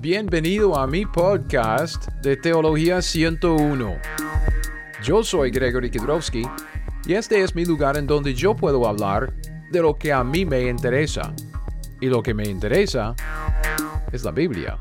[0.00, 3.96] Bienvenido a mi podcast de Teología 101.
[5.02, 6.44] Yo soy Gregory Kidrowski
[7.04, 9.34] y este es mi lugar en donde yo puedo hablar
[9.72, 11.34] de lo que a mí me interesa.
[12.00, 13.16] Y lo que me interesa
[14.12, 14.78] es la Biblia.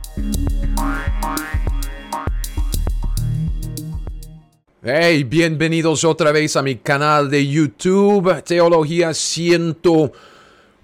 [4.83, 10.36] Hey, bienvenidos otra vez a mi canal de YouTube, Teología 101.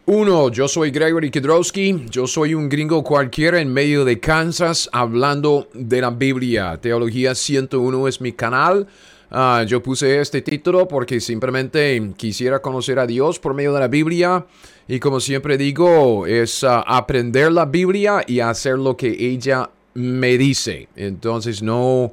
[0.05, 5.69] Uno, yo soy Gregory Kidrowski, yo soy un gringo cualquiera en medio de Kansas hablando
[5.73, 6.77] de la Biblia.
[6.81, 8.85] Teología 101 es mi canal.
[9.31, 13.87] Ah, yo puse este título porque simplemente quisiera conocer a Dios por medio de la
[13.87, 14.45] Biblia.
[14.89, 20.37] Y como siempre digo, es ah, aprender la Biblia y hacer lo que ella me
[20.37, 20.89] dice.
[20.97, 22.11] Entonces no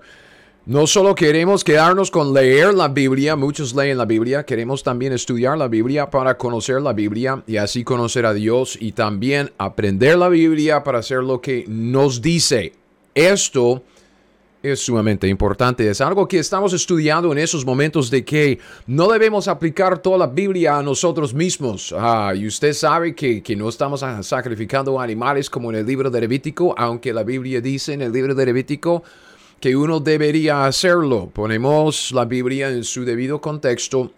[0.70, 5.58] no solo queremos quedarnos con leer la Biblia, muchos leen la Biblia, queremos también estudiar
[5.58, 10.28] la Biblia para conocer la Biblia y así conocer a Dios y también aprender la
[10.28, 12.72] Biblia para hacer lo que nos dice.
[13.16, 13.82] Esto
[14.62, 15.90] es sumamente importante.
[15.90, 20.28] Es algo que estamos estudiando en esos momentos de que no debemos aplicar toda la
[20.28, 21.92] Biblia a nosotros mismos.
[21.98, 26.20] Ah, y usted sabe que, que, no estamos sacrificando animales como en el libro de
[26.20, 29.02] Levítico, aunque la Biblia dice en el libro de Levítico
[29.60, 31.30] que uno debería hacerlo.
[31.32, 34.10] Ponemos la Biblia en su debido contexto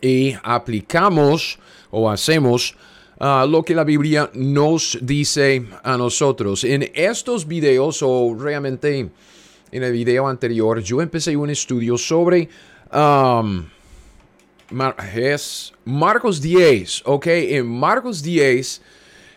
[0.00, 1.58] y aplicamos
[1.90, 2.74] o hacemos
[3.20, 6.64] uh, lo que la Biblia nos dice a nosotros.
[6.64, 9.10] En estos videos o realmente
[9.70, 12.48] en el video anterior yo empecé un estudio sobre
[15.84, 17.26] Marcos 10, ¿ok?
[17.26, 18.82] En Marcos 10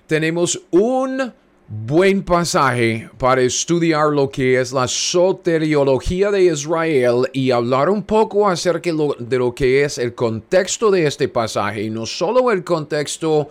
[0.07, 1.33] tenemos un
[1.67, 8.47] buen pasaje para estudiar lo que es la soteriología de Israel y hablar un poco
[8.47, 11.83] acerca de lo que es el contexto de este pasaje.
[11.83, 13.49] Y no solo el contexto,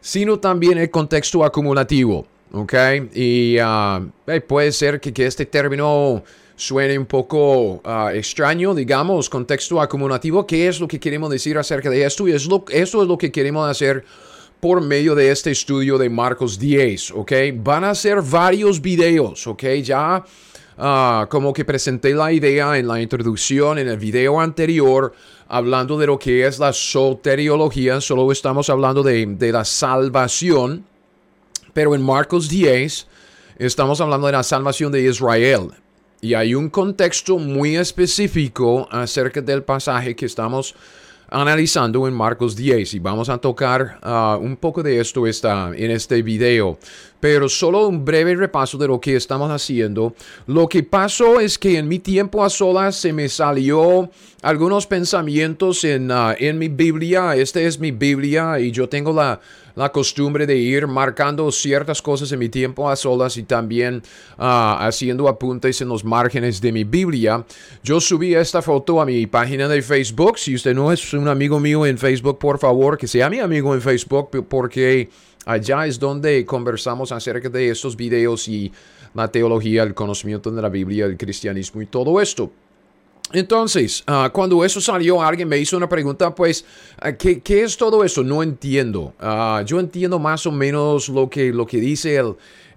[0.00, 2.26] sino también el contexto acumulativo.
[2.52, 2.74] ¿Ok?
[3.14, 6.22] Y uh, eh, puede ser que, este término
[6.54, 10.46] suene un poco uh, extraño, digamos, contexto acumulativo.
[10.46, 12.28] ¿Qué es lo que queremos decir acerca de esto?
[12.28, 14.04] Y es lo, esto es lo que queremos hacer
[14.64, 17.32] por medio de este estudio de Marcos 10, ¿ok?
[17.56, 19.62] Van a ser varios videos, ¿ok?
[19.82, 20.24] Ya
[20.78, 25.12] uh, como que presenté la idea en la introducción, en el video anterior,
[25.48, 30.86] hablando de lo que es la soteriología, solo estamos hablando de, de la salvación,
[31.74, 33.06] pero en Marcos 10
[33.58, 35.72] estamos hablando de la salvación de Israel.
[36.22, 40.74] Y hay un contexto muy específico acerca del pasaje que estamos
[41.28, 45.90] analizando en Marcos 10 y vamos a tocar uh, un poco de esto esta, en
[45.90, 46.78] este video.
[47.20, 50.14] Pero solo un breve repaso de lo que estamos haciendo.
[50.46, 54.10] Lo que pasó es que en mi tiempo a solas se me salió
[54.42, 57.34] algunos pensamientos en, uh, en mi Biblia.
[57.34, 59.40] Esta es mi Biblia y yo tengo la,
[59.74, 64.02] la costumbre de ir marcando ciertas cosas en mi tiempo a solas y también
[64.38, 67.44] uh, haciendo apuntes en los márgenes de mi Biblia.
[67.82, 70.38] Yo subí esta foto a mi página de Facebook.
[70.38, 73.74] Si usted no es un amigo mío en Facebook, por favor, que sea mi amigo
[73.74, 75.08] en Facebook porque
[75.44, 78.72] allá es donde conversamos acerca de estos videos y
[79.14, 82.50] la teología, el conocimiento de la Biblia, el cristianismo y todo esto.
[83.32, 86.64] Entonces, uh, cuando eso salió, alguien me hizo una pregunta, pues,
[87.02, 88.22] uh, ¿qué, ¿qué, es todo eso?
[88.22, 89.14] No entiendo.
[89.20, 92.16] Uh, yo entiendo más o menos lo que, lo que dice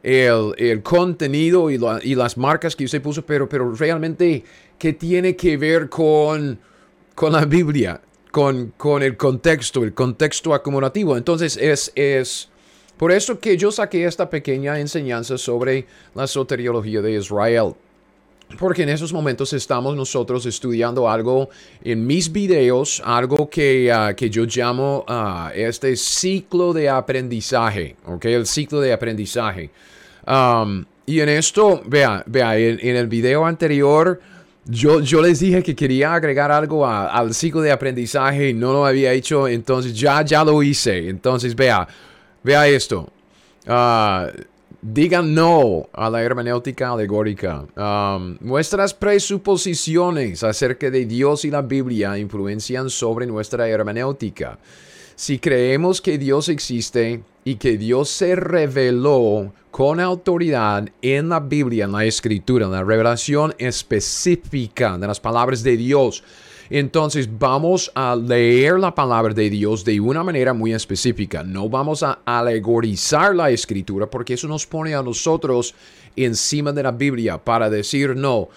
[0.03, 4.43] el, el, contenido y, y, las marcas que usted puso, pero, pero realmente,
[4.79, 6.59] ¿qué tiene que ver con,
[7.13, 8.01] con la Biblia?
[8.31, 11.17] Con, con el contexto, el contexto acumulativo.
[11.17, 12.49] Entonces, es, es
[12.97, 15.85] por eso que yo saqué esta pequeña enseñanza sobre
[16.15, 17.73] la soteriología de Israel.
[18.57, 21.49] Porque en esos momentos estamos nosotros estudiando algo
[21.83, 28.25] en mis videos, algo que, uh, que yo llamo uh, este ciclo de aprendizaje, ¿ok?
[28.25, 29.69] El ciclo de aprendizaje.
[30.25, 34.19] Um, y en esto, vea, vea, en, en, el video anterior,
[34.65, 38.71] yo, yo les dije que quería agregar algo a, al ciclo de aprendizaje y no
[38.71, 41.09] lo había hecho, entonces ya, ya lo hice.
[41.09, 41.85] Entonces, vea,
[42.43, 43.09] vea esto.
[43.67, 44.27] Uh,
[44.81, 47.65] Digan no a la hermenéutica alegórica.
[47.75, 54.59] Um, nuestras presuposiciones acerca de Dios y la Biblia influencian sobre nuestra hermenéutica.
[55.15, 61.85] Si creemos que Dios existe y que Dios se reveló con autoridad en la Biblia,
[61.85, 66.23] en la escritura, en la revelación específica de las palabras de Dios,
[66.69, 71.43] entonces vamos a leer la palabra de Dios de una manera muy específica.
[71.43, 75.73] No vamos a alegorizar la escritura porque eso nos pone a nosotros
[76.15, 78.49] encima de la Biblia para decir no.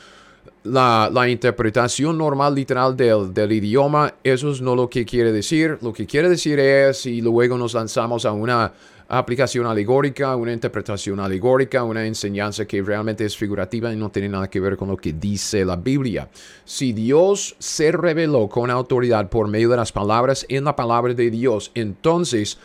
[0.63, 5.79] La, interpretación normal literal del, del, idioma, eso es no lo que quiere decir.
[5.81, 8.71] Lo que quiere decir es, y luego nos lanzamos a una
[9.11, 14.49] aplicación alegórica, una interpretación alegórica, una enseñanza que realmente es figurativa y no tiene nada
[14.49, 16.29] que ver con lo que dice la Biblia.
[16.65, 21.29] Si Dios se reveló con autoridad por medio de las palabras en la palabra de
[21.29, 22.57] Dios, entonces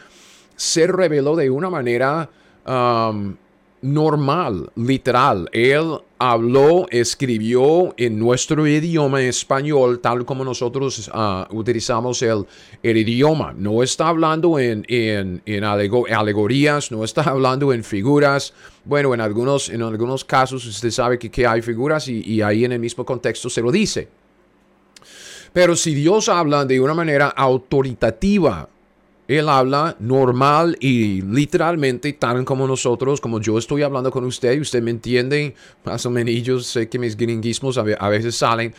[0.56, 2.30] se reveló de una manera
[2.66, 3.36] um,
[3.86, 5.50] normal, literal.
[5.52, 12.46] Él habló, escribió en nuestro idioma español, tal como nosotros ah, utilizamos el,
[12.84, 13.54] idioma.
[13.56, 18.54] No está hablando en, en, en alegorías, no está hablando en figuras.
[18.84, 22.72] Bueno, en algunos, en algunos casos usted sabe que, que hay figuras y ahí en
[22.72, 24.08] el mismo contexto se lo dice.
[25.56, 28.68] Pero si Dios habla de una manera autoritativa,
[29.28, 34.82] él habla normal y literalmente tan como nosotros, como yo estoy hablando con usted, usted
[34.82, 38.74] me entiende, más o menos, yo sé que mis gringuismos a veces salen,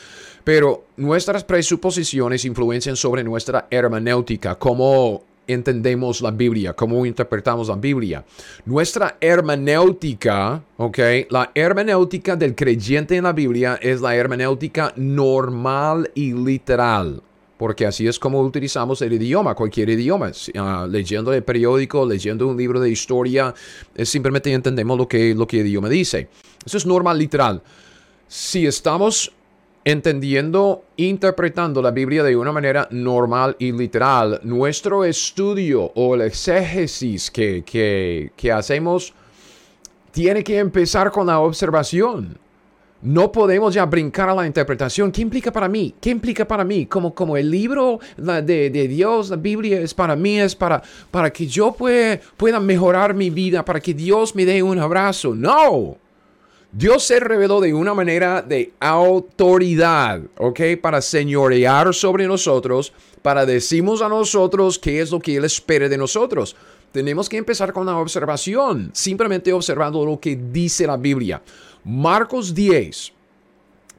[0.44, 8.25] pero nuestras presuposiciones influencian sobre nuestra hermenéutica, cómo entendemos la Biblia, cómo interpretamos la Biblia.
[8.64, 10.99] Nuestra hermenéutica, ok,
[11.31, 17.22] la hermenéutica del creyente en la Biblia es la hermenéutica normal y literal
[17.56, 20.30] porque así es como utilizamos el idioma, cualquier idioma.
[20.54, 23.54] Uh, leyendo el periódico, leyendo un libro de historia,
[24.02, 26.28] simplemente entendemos lo que, lo que el idioma dice.
[26.64, 27.62] Eso es normal, literal.
[28.28, 29.32] Si estamos
[29.84, 37.30] entendiendo, interpretando la Biblia de una manera normal y literal, nuestro estudio o el exégesis
[37.30, 39.14] que, que, que hacemos
[40.10, 42.36] tiene que empezar con la observación.
[43.02, 45.12] No podemos ya brincar a la interpretación.
[45.12, 45.94] ¿Qué implica para mí?
[46.00, 46.87] ¿Qué implica para mí?
[46.87, 51.31] Como, como el libro de, de, Dios, la Biblia es para mí, es para, para
[51.31, 55.34] que yo pueda mejorar mi vida, para que Dios me dé un abrazo.
[55.34, 55.98] No.
[56.72, 60.60] Dios se reveló de una manera de autoridad, ¿ok?
[60.81, 62.92] Para señorear sobre nosotros,
[63.22, 66.56] para decirnos a nosotros qué es lo que Él espera de nosotros.
[66.92, 71.42] Tenemos que empezar con la observación, simplemente observando lo que dice la Biblia.
[71.88, 73.12] Marcos 10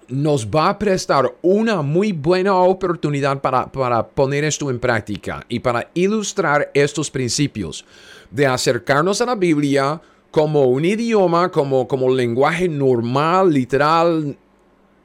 [0.10, 5.62] nos va a prestar una muy buena oportunidad para, para, poner esto en práctica y
[5.62, 7.86] para ilustrar estos principios
[8.30, 10.01] de acercarnos a la Biblia
[10.31, 14.38] como un idioma, como, como lenguaje normal, literal,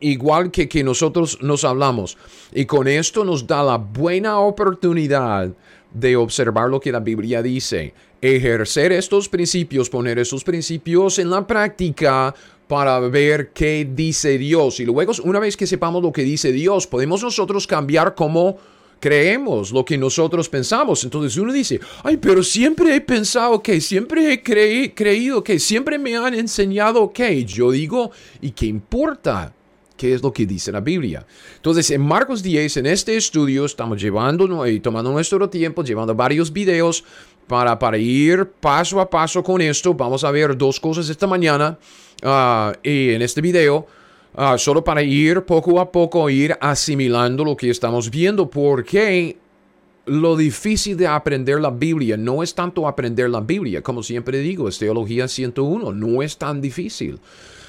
[0.00, 2.18] igual que, que nosotros nos hablamos.
[2.52, 5.52] Y con esto nos da la buena oportunidad
[5.94, 11.44] de observar lo que la Biblia dice, ejercer estos principios, poner esos principios en la
[11.44, 12.32] práctica
[12.68, 14.80] para ver qué dice Dios.
[14.80, 18.56] Y luego, una vez que sepamos lo que dice Dios, podemos nosotros cambiar cómo
[19.00, 21.02] creemos, lo que nosotros pensamos.
[21.02, 26.16] Entonces uno dice, ay, pero siempre he pensado que, siempre he creído que, siempre me
[26.16, 27.44] han enseñado que.
[27.44, 29.52] Yo digo, ¿y qué importa?
[29.96, 31.26] ¿Qué es lo que dice la Biblia?
[31.56, 36.52] Entonces, en Marcos 10, en este estudio, estamos llevando y tomando nuestro tiempo, llevando varios
[36.52, 37.04] videos
[37.46, 39.94] para, para ir paso a paso con esto.
[39.94, 41.78] Vamos a ver dos cosas esta mañana.
[42.22, 43.86] Ah, y en este video,
[44.34, 49.36] ah, solo para ir poco a poco, ir asimilando lo que estamos viendo, porque
[50.06, 54.68] lo difícil de aprender la Biblia no es tanto aprender la Biblia, como siempre digo,
[54.68, 57.18] es Teología 101, no es tan difícil.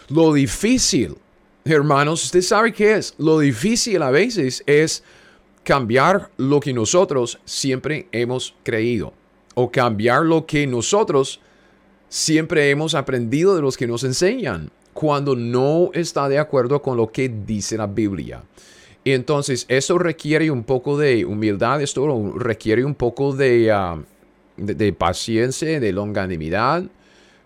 [0.10, 1.16] Lo difícil,
[1.66, 3.16] hermanos, usted sabe qué es.
[3.18, 5.04] Lo difícil a veces es
[5.64, 9.14] cambiar lo que nosotros siempre hemos creído
[9.56, 11.40] o cambiar lo que nosotros
[12.10, 17.12] siempre hemos aprendido de los que nos enseñan cuando no está de acuerdo con lo
[17.12, 18.44] que dice la Biblia.
[19.04, 23.98] Y entonces esto requiere un poco de humildad, esto requiere un poco de, ah,
[24.56, 26.86] de, paciencia, de longanimidad,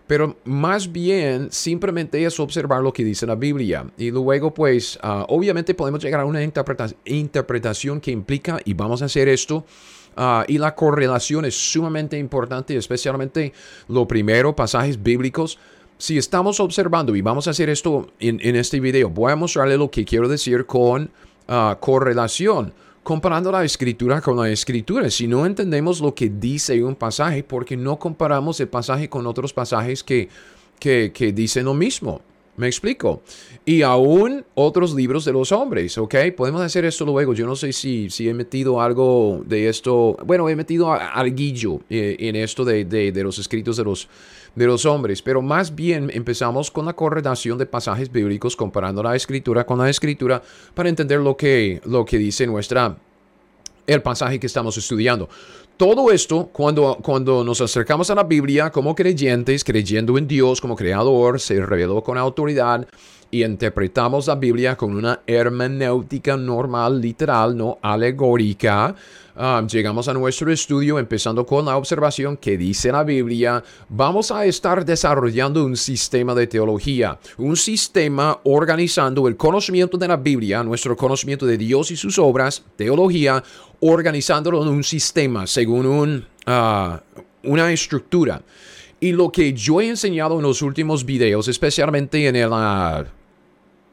[0.06, 3.86] pero más bien simplemente es observar lo que dice la Biblia.
[3.96, 9.06] Y luego pues ah, obviamente podemos llegar a una interpretación que implica, y vamos a
[9.06, 9.64] hacer esto,
[10.20, 13.52] Ah, y la correlación es sumamente importante, especialmente
[13.86, 15.60] lo primero, pasajes bíblicos.
[15.96, 19.92] Si estamos observando, y vamos a hacer esto en, este video, voy a mostrarle lo
[19.92, 21.12] que quiero decir con
[21.46, 22.72] ah, correlación
[23.04, 25.08] comparando la escritura con la escritura.
[25.08, 29.52] Si no entendemos lo que dice un pasaje, porque no comparamos el pasaje con otros
[29.52, 30.28] pasajes que,
[30.80, 32.20] que, que dicen lo mismo.
[32.58, 33.22] Me explico.
[33.64, 36.16] Y aún otros libros de los hombres, ¿ok?
[36.36, 37.32] Podemos hacer esto luego.
[37.32, 40.16] Yo no sé si, si he metido algo de esto.
[40.26, 44.08] Bueno, he metido alguillo eh, en esto de, de, los escritos de los,
[44.56, 45.22] de los hombres.
[45.22, 49.88] Pero más bien empezamos con la correlación de pasajes bíblicos comparando la escritura con la
[49.88, 50.42] escritura
[50.74, 52.96] para entender lo que, lo que dice nuestra,
[53.86, 55.28] el pasaje que estamos estudiando.
[55.78, 60.74] Todo esto, cuando, cuando nos acercamos a la Biblia como creyentes, creyendo en Dios como
[60.74, 62.86] creador, se reveló con autoridad
[63.30, 68.94] y interpretamos la Biblia con una hermenéutica normal, literal, no alegórica.
[69.40, 73.62] Ah, llegamos a nuestro estudio empezando con la observación que dice la Biblia.
[73.88, 80.16] Vamos a estar desarrollando un sistema de teología, un sistema organizando el conocimiento de la
[80.16, 83.44] Biblia, nuestro conocimiento de Dios y sus obras, teología,
[83.80, 87.00] organizándolo en un sistema según un, ah,
[87.44, 88.42] una estructura.
[89.00, 93.04] Y lo que yo he enseñado en los últimos videos, especialmente en el, uh,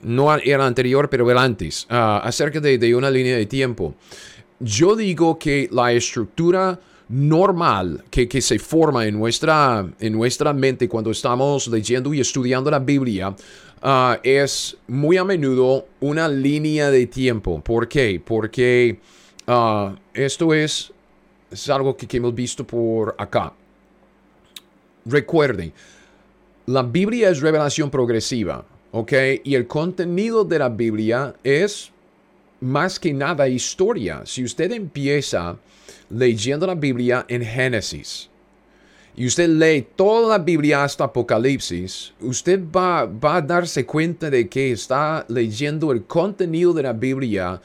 [0.01, 3.93] no el anterior, pero el antes, ah, acerca de, una línea de tiempo.
[4.59, 10.89] Yo digo que la estructura normal que, que, se forma en nuestra, en nuestra mente
[10.89, 13.35] cuando estamos leyendo y estudiando la Biblia
[13.83, 17.61] ah, es muy a menudo una línea de tiempo.
[17.61, 18.19] ¿Por qué?
[18.25, 18.99] Porque
[19.47, 20.91] ah, esto es,
[21.51, 23.53] es algo que, que hemos visto por acá.
[25.05, 25.71] Recuerden,
[26.65, 28.65] la Biblia es revelación progresiva.
[28.95, 29.11] ¿ok?
[29.43, 31.91] Y el contenido de la Biblia es
[32.61, 34.21] más que nada historia.
[34.23, 35.57] Si usted empieza
[36.09, 38.29] leyendo la Biblia en Génesis
[39.17, 44.47] y usted lee toda la Biblia hasta Apocalipsis, usted va, va a darse cuenta de
[44.47, 47.61] que está leyendo el contenido de la Biblia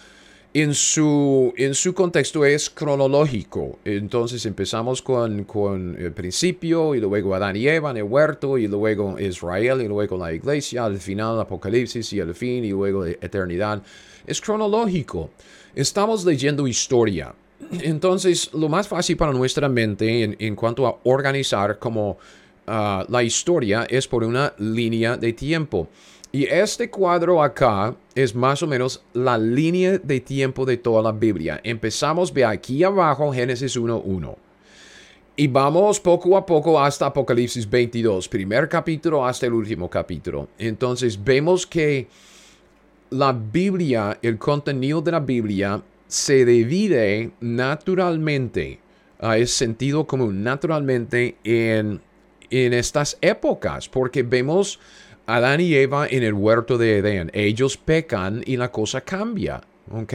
[0.53, 3.79] en su, en su contexto es cronológico.
[3.85, 8.67] Entonces empezamos con, con, el principio y luego Adán y Eva en el huerto y
[8.67, 13.83] luego Israel y luego la iglesia, al final Apocalipsis y al fin y luego eternidad.
[14.27, 15.31] Es cronológico.
[15.75, 17.33] Estamos leyendo historia.
[17.83, 22.19] Entonces lo más fácil para nuestra mente en, en cuanto a organizar como
[22.67, 25.89] ah, la historia es por una línea de tiempo.
[26.33, 31.11] Y este cuadro acá es más o menos la línea de tiempo de toda la
[31.11, 31.61] Biblia.
[31.65, 34.37] Empezamos de aquí abajo, Génesis 1.1.
[35.35, 40.49] Y vamos poco a poco hasta Apocalipsis 22, primer capítulo hasta el último capítulo.
[40.57, 42.07] Entonces vemos que
[43.11, 48.79] la Biblia, el contenido de la Biblia, se divide naturalmente,
[49.19, 52.01] a es sentido común, naturalmente en,
[52.51, 54.79] en estas épocas, porque vemos
[55.37, 57.31] Adán y Eva en el huerto de Edén.
[57.35, 59.61] Ellos pecan y la cosa cambia.
[59.93, 60.15] ¿ok?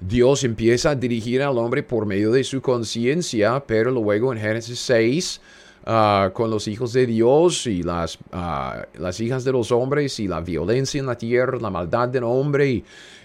[0.00, 4.78] Dios empieza a dirigir al hombre por medio de su conciencia, pero luego en Génesis
[4.80, 5.40] 6,
[5.86, 10.28] ah, con los hijos de Dios y las, ah, las hijas de los hombres y
[10.28, 12.84] la violencia en la tierra, la maldad del hombre, y,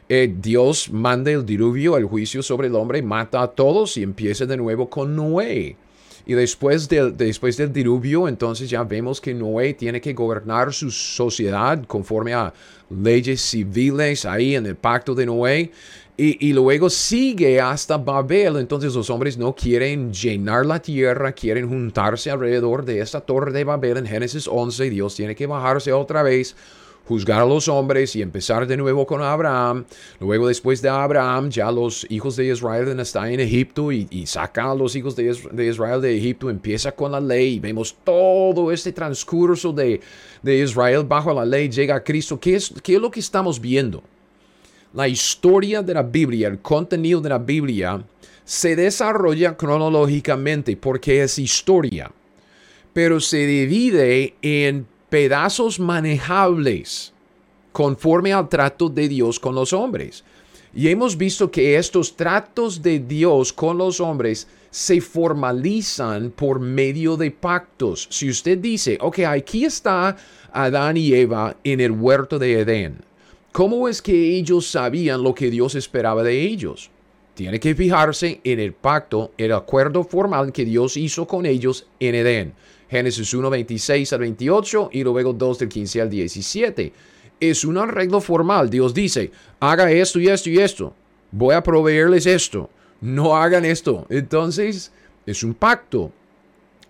[0.09, 4.45] eh, Dios manda el diluvio, el juicio sobre el hombre, mata a todos y empieza
[4.45, 5.75] de nuevo con Noé.
[6.27, 10.91] Y después del, después del diluvio, entonces ya vemos que Noé tiene que gobernar su
[10.91, 12.53] sociedad conforme a
[12.89, 15.71] leyes civiles ahí en el pacto de Noé.
[16.17, 18.57] Y, y, luego sigue hasta Babel.
[18.57, 23.63] Entonces los hombres no quieren llenar la tierra, quieren juntarse alrededor de esta torre de
[23.63, 24.89] Babel en Génesis 11.
[24.89, 26.57] Dios tiene que bajarse otra vez
[27.07, 29.85] juzgar a los hombres y empezar de nuevo con Abraham.
[30.19, 34.67] Luego después de Abraham ya los hijos de Israel están en Egipto y, y sacan
[34.67, 36.49] a los hijos de, Israel de Egipto.
[36.49, 40.01] Empieza con la ley y vemos todo este transcurso de,
[40.41, 41.69] de Israel bajo la ley.
[41.69, 42.39] Llega a Cristo.
[42.39, 44.03] ¿Qué es, ¿Qué es lo que estamos viendo?
[44.93, 48.03] La historia de la Biblia, el contenido de la Biblia
[48.43, 52.11] se desarrolla cronológicamente porque es historia,
[52.93, 57.13] pero se divide en pedazos manejables
[57.71, 60.23] conforme al trato de Dios con los hombres.
[60.73, 67.17] Y hemos visto que estos tratos de Dios con los hombres se formalizan por medio
[67.17, 68.07] de pactos.
[68.11, 70.15] Si usted dice, ok, aquí está
[70.51, 72.97] Adán y Eva en el huerto de Edén,
[73.51, 76.91] ¿cómo es que ellos sabían lo que Dios esperaba de ellos?
[77.33, 82.15] Tiene que fijarse en el pacto, el acuerdo formal que Dios hizo con ellos en
[82.15, 82.53] Edén.
[82.89, 86.93] Génesis 1, 26 al 28 y luego 2 del 15 al 17.
[87.39, 88.69] Es un arreglo formal.
[88.69, 90.93] Dios dice, haga esto y esto y esto.
[91.31, 92.69] Voy a proveerles esto.
[93.01, 94.05] No hagan esto.
[94.09, 94.91] Entonces,
[95.25, 96.11] es un pacto.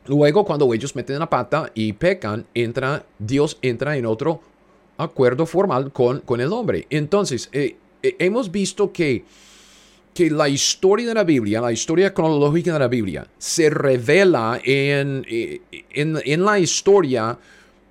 [0.06, 4.42] Luego, cuando ellos meten la pata y pecan, entra, Dios entra en otro
[4.98, 6.88] acuerdo formal con, con el hombre.
[6.90, 9.26] Entonces, eh, eh, hemos visto que
[10.18, 15.24] que la historia de la Biblia, la historia cronológica de la Biblia, se revela en,
[15.30, 17.38] en, en la historia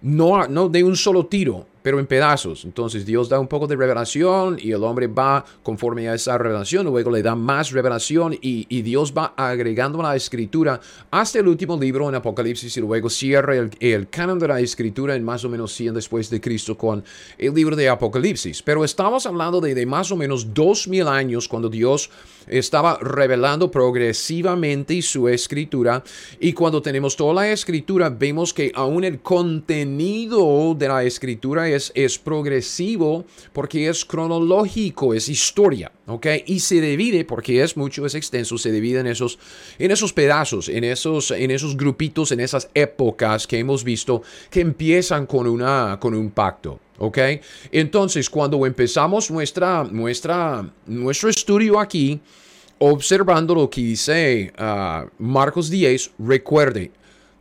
[0.03, 2.65] no, no de un solo tiro, pero en pedazos.
[2.65, 6.85] Entonces Dios da un poco de revelación y el hombre va conforme a esa revelación,
[6.85, 10.81] luego le da más revelación y, Dios va agregando la escritura
[11.13, 15.23] hasta el último libro en Apocalipsis y luego cierra el, canon de la escritura en
[15.23, 17.05] más o menos 100 después de Cristo con
[17.39, 18.63] el libro de Apocalipsis.
[18.63, 22.11] Pero estamos hablando de, de más o menos 2000 años cuando Dios
[22.47, 26.03] estaba revelando progresivamente su escritura
[26.41, 31.76] y cuando tenemos toda la escritura vemos que aún el contenido de la escritura es,
[31.95, 36.27] es progresivo porque es cronológico, es historia, ¿ok?
[36.47, 39.39] Y se divide, porque es mucho, es extenso, se divide en esos,
[39.79, 44.61] en esos pedazos, en esos, en esos grupitos, en esas épocas que hemos visto que
[44.61, 46.81] empiezan con, una, con un pacto.
[46.99, 47.19] ¿Ok?
[47.73, 52.21] Entonces, cuando empezamos nuestra, nuestra, nuestro estudio aquí,
[52.79, 56.91] observando lo que dice uh, Marcos 10, recuerde,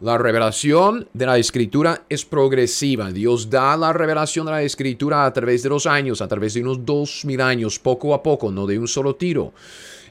[0.06, 3.12] la revelación de la escritura es progresiva.
[3.12, 6.62] Dios da la revelación de la escritura a través de los años, a través de
[6.62, 9.52] unos dos mil años, poco a poco, no de un solo tiro.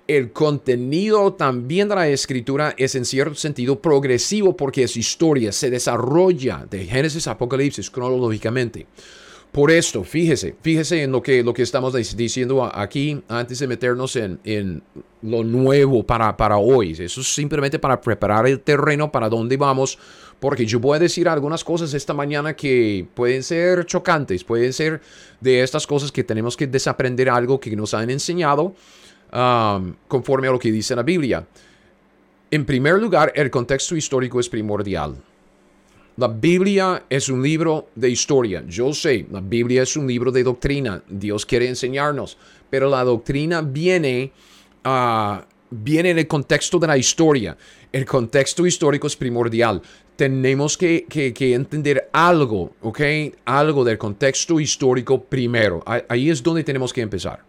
[0.08, 5.70] El contenido también de la escritura es en cierto sentido progresivo porque es historia, se
[5.70, 8.88] desarrolla de Génesis a Apocalipsis cronológicamente.
[9.54, 14.16] Por esto, fíjese, fíjese en lo que, lo que estamos diciendo aquí antes de meternos
[14.16, 14.82] en, en
[15.22, 16.90] lo nuevo para, para hoy.
[16.90, 19.96] Eso es simplemente para preparar el terreno para dónde vamos,
[20.40, 25.00] porque yo voy a decir algunas cosas esta mañana que pueden ser chocantes, pueden ser
[25.40, 28.74] de estas cosas que tenemos que desaprender algo que nos han enseñado
[30.08, 31.46] conforme a lo que dice la Biblia.
[32.50, 35.14] En primer lugar, el contexto histórico es primordial.
[36.16, 38.62] La Biblia es un libro de historia.
[38.68, 41.02] Yo sé, la Biblia es un libro de doctrina.
[41.08, 42.38] Dios quiere enseñarnos.
[42.70, 44.30] Pero la doctrina viene,
[44.84, 45.38] uh,
[45.70, 47.56] viene en el contexto de la historia.
[47.90, 49.82] El contexto histórico es primordial.
[50.14, 53.00] Tenemos que, entender algo, ¿ok?
[53.44, 55.82] Algo del contexto histórico primero.
[56.08, 57.42] Ahí es donde tenemos que empezar.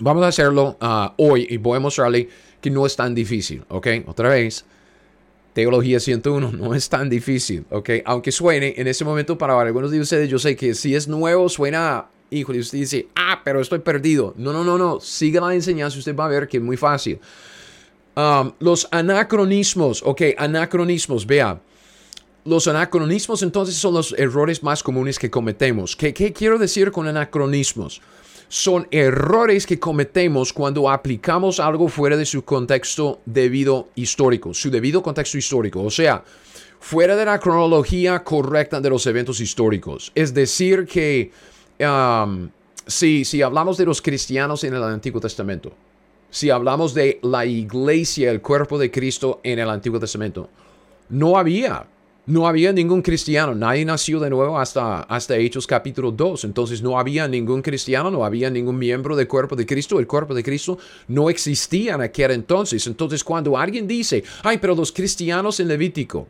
[0.00, 2.28] Vamos a hacerlo ah, hoy y voy a mostrarle
[2.60, 3.88] que no es tan difícil, ¿ok?
[4.06, 4.66] Otra vez.
[5.52, 7.90] Teología 101 no es tan difícil, ¿ok?
[8.04, 11.48] Aunque suene en ese momento para algunos de ustedes, yo sé que si es nuevo
[11.48, 14.34] suena, híjole, usted dice, ah, pero estoy perdido.
[14.36, 17.18] No, no, no, no, siga la enseñanza, usted va a ver que es muy fácil.
[18.14, 21.60] Um, los anacronismos, ok, anacronismos, vea.
[22.44, 25.96] Los anacronismos entonces son los errores más comunes que cometemos.
[25.96, 28.00] ¿Qué, qué quiero decir con anacronismos?
[28.48, 35.02] Son errores que cometemos cuando aplicamos algo fuera de su contexto debido histórico, su debido
[35.02, 36.24] contexto histórico, o sea,
[36.80, 40.12] fuera de la cronología correcta de los eventos históricos.
[40.14, 41.30] Es decir, que
[42.86, 45.72] si, si hablamos de los cristianos en el Antiguo Testamento,
[46.30, 50.48] si hablamos de la iglesia, el cuerpo de Cristo en el Antiguo Testamento,
[51.08, 51.86] no había
[52.28, 56.44] no había ningún cristiano, nadie nació de nuevo hasta, hasta Hechos capítulo 2.
[56.44, 59.98] Entonces no había ningún cristiano, no había ningún miembro del cuerpo de Cristo.
[59.98, 62.86] El cuerpo de Cristo no existía en aquel entonces.
[62.86, 66.28] Entonces cuando alguien dice, ay, pero los cristianos en Levítico,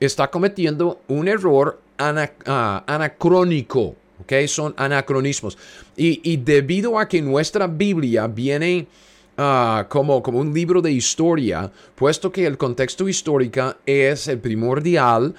[0.00, 3.94] está cometiendo un error ah, anacrónico.
[4.20, 4.32] ¿ok?
[4.48, 5.56] Son anacronismos.
[5.96, 8.88] Y, y debido a que nuestra Biblia viene
[9.40, 15.32] Ah, como, como un libro de historia, puesto que el contexto histórico es el primordial.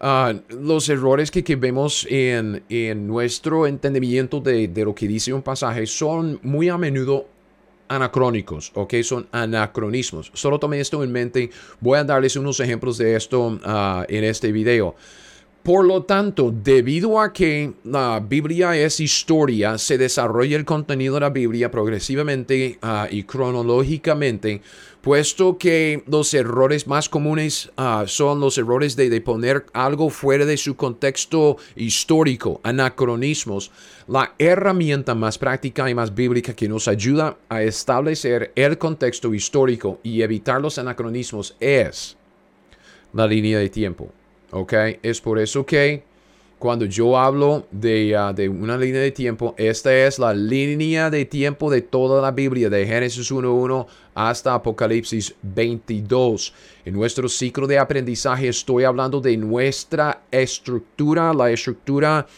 [0.00, 5.34] Uh, los errores que, que vemos en, en, nuestro entendimiento de, de, lo que dice
[5.34, 7.26] un pasaje son muy a menudo
[7.88, 8.94] anacrónicos, ¿ok?
[9.02, 10.30] Son anacronismos.
[10.32, 11.50] Solo tomen esto en mente.
[11.78, 14.96] Voy a darles unos ejemplos de esto uh, en este video.
[15.62, 21.20] Por lo tanto, debido a que la Biblia es historia, se desarrolla el contenido de
[21.20, 24.60] la Biblia progresivamente ah, y cronológicamente,
[25.02, 30.46] puesto que los errores más comunes ah, son los errores de, de, poner algo fuera
[30.46, 33.70] de su contexto histórico, anacronismos.
[34.08, 40.00] La herramienta más práctica y más bíblica que nos ayuda a establecer el contexto histórico
[40.02, 42.16] y evitar los anacronismos es
[43.12, 44.12] la línea de tiempo.
[44.52, 44.72] ¿Ok?
[45.02, 46.04] Es por eso que
[46.62, 51.24] cuando yo hablo de, ah, de, una línea de tiempo, esta es la línea de
[51.24, 53.84] tiempo de toda la Biblia, de Génesis 1.1
[54.14, 56.54] hasta Apocalipsis 22.
[56.84, 62.28] En nuestro ciclo de aprendizaje estoy hablando de nuestra estructura, la estructura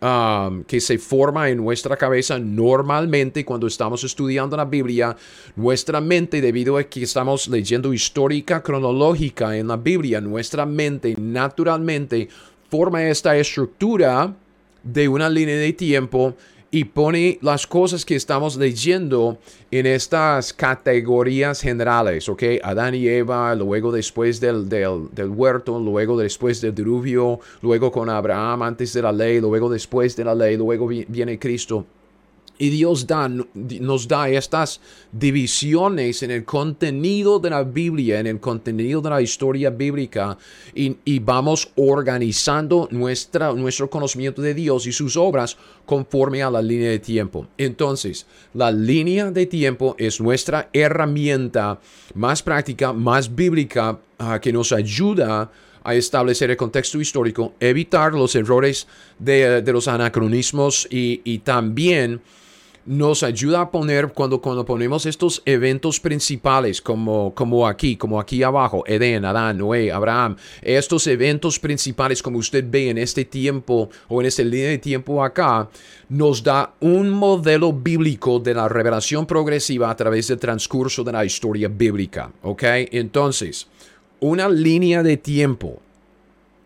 [0.00, 5.14] Que se forma en nuestra cabeza normalmente cuando estamos estudiando la Biblia,
[5.56, 12.28] nuestra mente, debido a que estamos leyendo histórica cronológica en la Biblia, nuestra mente naturalmente
[12.70, 14.34] forma esta estructura
[14.82, 16.34] de una línea de tiempo
[16.70, 19.38] y pone las cosas que estamos leyendo
[19.70, 22.42] en estas categorías generales, ¿ok?
[22.62, 28.08] Adán y Eva, luego después del, del, del, huerto, luego después del diluvio, luego con
[28.08, 31.86] Abraham antes de la ley, luego después de la ley, luego viene Cristo.
[32.60, 38.38] Y Dios da, nos da estas divisiones en el contenido de la Biblia, en el
[38.38, 40.36] contenido de la historia bíblica,
[40.74, 46.90] y, vamos organizando nuestra, nuestro conocimiento de Dios y sus obras conforme a la línea
[46.90, 47.46] de tiempo.
[47.56, 51.80] Entonces, la línea de tiempo es nuestra herramienta
[52.14, 55.50] más práctica, más bíblica, ah, que nos ayuda
[55.82, 58.86] a establecer el contexto histórico, evitar los errores
[59.18, 62.20] de, los anacronismos y, y también
[62.90, 68.42] nos ayuda a poner cuando, cuando ponemos estos eventos principales como, como aquí, como aquí
[68.42, 74.20] abajo, Edén, Adán, Noé, Abraham, estos eventos principales como usted ve en este tiempo o
[74.20, 75.68] en este línea de tiempo acá,
[76.08, 81.24] nos da un modelo bíblico de la revelación progresiva a través del transcurso de la
[81.24, 82.64] historia bíblica, ¿ok?
[82.90, 83.68] Entonces,
[84.18, 85.80] una línea de tiempo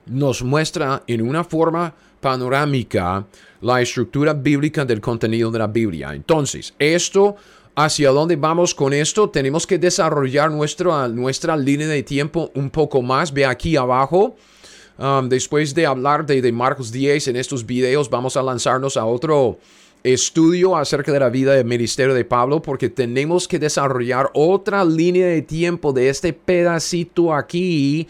[0.06, 3.26] nos muestra en una forma panorámica
[3.60, 6.14] la estructura bíblica del contenido de la Biblia.
[6.14, 7.36] Entonces, esto,
[7.76, 13.02] hacia dónde vamos con esto, tenemos que desarrollar nuestra, nuestra línea de tiempo un poco
[13.02, 13.30] más.
[13.30, 14.36] Ve aquí abajo.
[14.96, 19.04] Um, después de hablar de, de Marcos 10 en estos videos, vamos a lanzarnos a
[19.04, 19.58] otro
[20.02, 25.26] estudio acerca de la vida del ministerio de Pablo porque tenemos que desarrollar otra línea
[25.26, 28.08] de tiempo de este pedacito aquí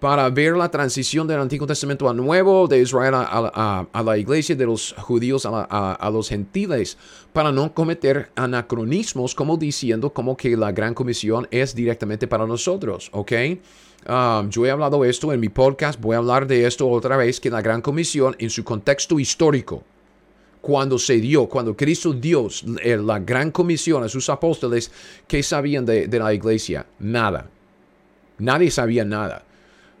[0.00, 4.66] para ver la transición del Antiguo Testamento al Nuevo, de Israel a, la iglesia, de
[4.66, 6.96] los judíos a, los gentiles,
[7.32, 13.10] para no cometer anacronismos como diciendo como que la gran comisión es directamente para nosotros,
[13.12, 13.32] ¿ok?
[14.08, 17.40] Um, yo he hablado esto en mi podcast, voy a hablar de esto otra vez,
[17.40, 19.82] que la gran comisión en su contexto histórico,
[20.60, 22.48] cuando se dio, cuando Cristo dio
[22.82, 24.92] eh, la gran comisión a sus apóstoles,
[25.26, 26.86] ¿qué sabían de, de la iglesia?
[27.00, 27.50] Nada.
[28.38, 29.44] Nadie sabía nada.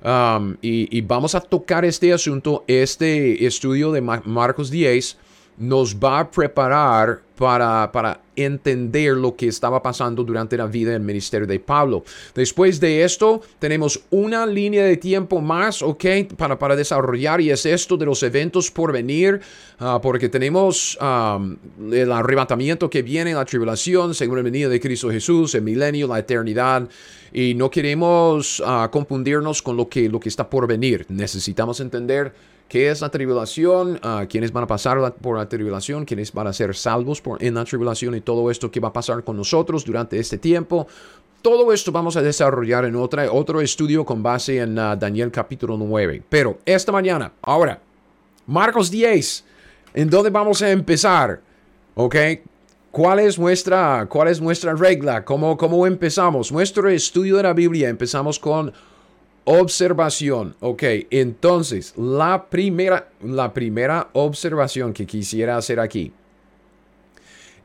[0.04, 5.16] Um, y, vamos a tocar este asunto, este estudio de Marcos 10
[5.58, 11.02] nos va a preparar para, para entender lo que estaba pasando durante la vida del
[11.02, 12.04] ministerio de Pablo.
[12.34, 16.04] Después de esto, tenemos una línea de tiempo más, ¿ok?
[16.36, 19.40] Para, para desarrollar y es esto de los eventos por venir,
[19.78, 25.54] ah, porque tenemos el arrebatamiento que viene, la tribulación, según el venida de Cristo Jesús,
[25.54, 26.88] el milenio, la eternidad,
[27.32, 31.06] y no queremos ah, confundirnos con lo que, lo que está por venir.
[31.08, 32.32] Necesitamos entender
[32.68, 33.98] ¿Qué es la tribulación?
[34.04, 36.04] Uh, ¿Quiénes van a pasar por la tribulación?
[36.04, 38.14] ¿Quiénes van a ser salvos por, en la tribulación?
[38.14, 40.86] Y todo esto que va a pasar con nosotros durante este tiempo.
[41.40, 45.78] Todo esto vamos a desarrollar en otra, otro estudio con base en uh, Daniel capítulo
[45.78, 46.22] 9.
[46.28, 47.80] Pero esta mañana, ahora,
[48.46, 49.44] Marcos 10,
[49.94, 51.40] ¿en dónde vamos a empezar?
[51.94, 52.16] ¿Ok?
[52.90, 55.24] ¿Cuál es nuestra, cuál es nuestra regla?
[55.24, 56.52] ¿Cómo, ¿Cómo empezamos?
[56.52, 58.72] Nuestro estudio de la Biblia empezamos con
[59.50, 60.54] Observación.
[60.60, 66.12] Ok, entonces la primera, la primera observación que quisiera hacer aquí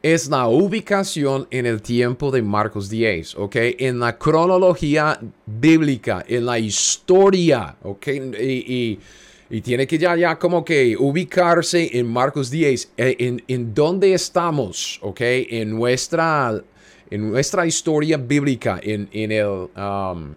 [0.01, 3.55] es la ubicación en el tiempo de Marcos 10, ¿ok?
[3.79, 8.07] En la cronología bíblica, en la historia, ¿ok?
[8.39, 8.99] Y,
[9.61, 14.99] tiene que ya, ya como que ubicarse en Marcos 10, eh, en, en dónde estamos,
[15.01, 15.19] ¿ok?
[15.19, 16.63] En nuestra,
[17.09, 19.67] en nuestra historia bíblica, en, en el...
[19.75, 20.35] Um,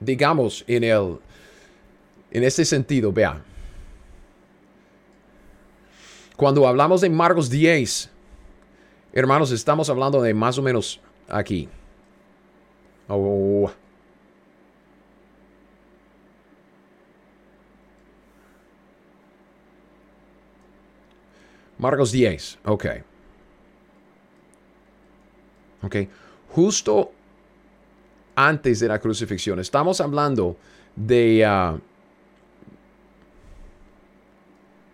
[0.00, 1.18] digamos, en el,
[2.30, 3.42] en este sentido, vea.
[6.36, 8.10] Cuando hablamos de Marcos 10,
[9.12, 11.68] hermanos, estamos hablando de más o menos aquí.
[13.08, 13.70] Oh.
[21.76, 22.86] Marcos 10, ok.
[25.82, 25.96] Ok.
[26.48, 27.12] Justo
[28.48, 29.60] antes de la crucifixión.
[29.60, 30.56] Estamos hablando
[30.96, 31.78] de, ah,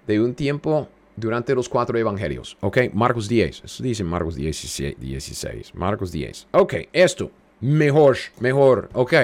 [0.06, 2.56] de un tiempo durante los cuatro evangelios.
[2.60, 3.62] Ok, Marcos 10.
[3.64, 5.74] Eso dice Marcos 16.
[5.74, 6.48] Marcos 10.
[6.52, 7.30] Ok, esto.
[7.60, 8.90] Mejor, mejor.
[8.92, 9.14] Ok.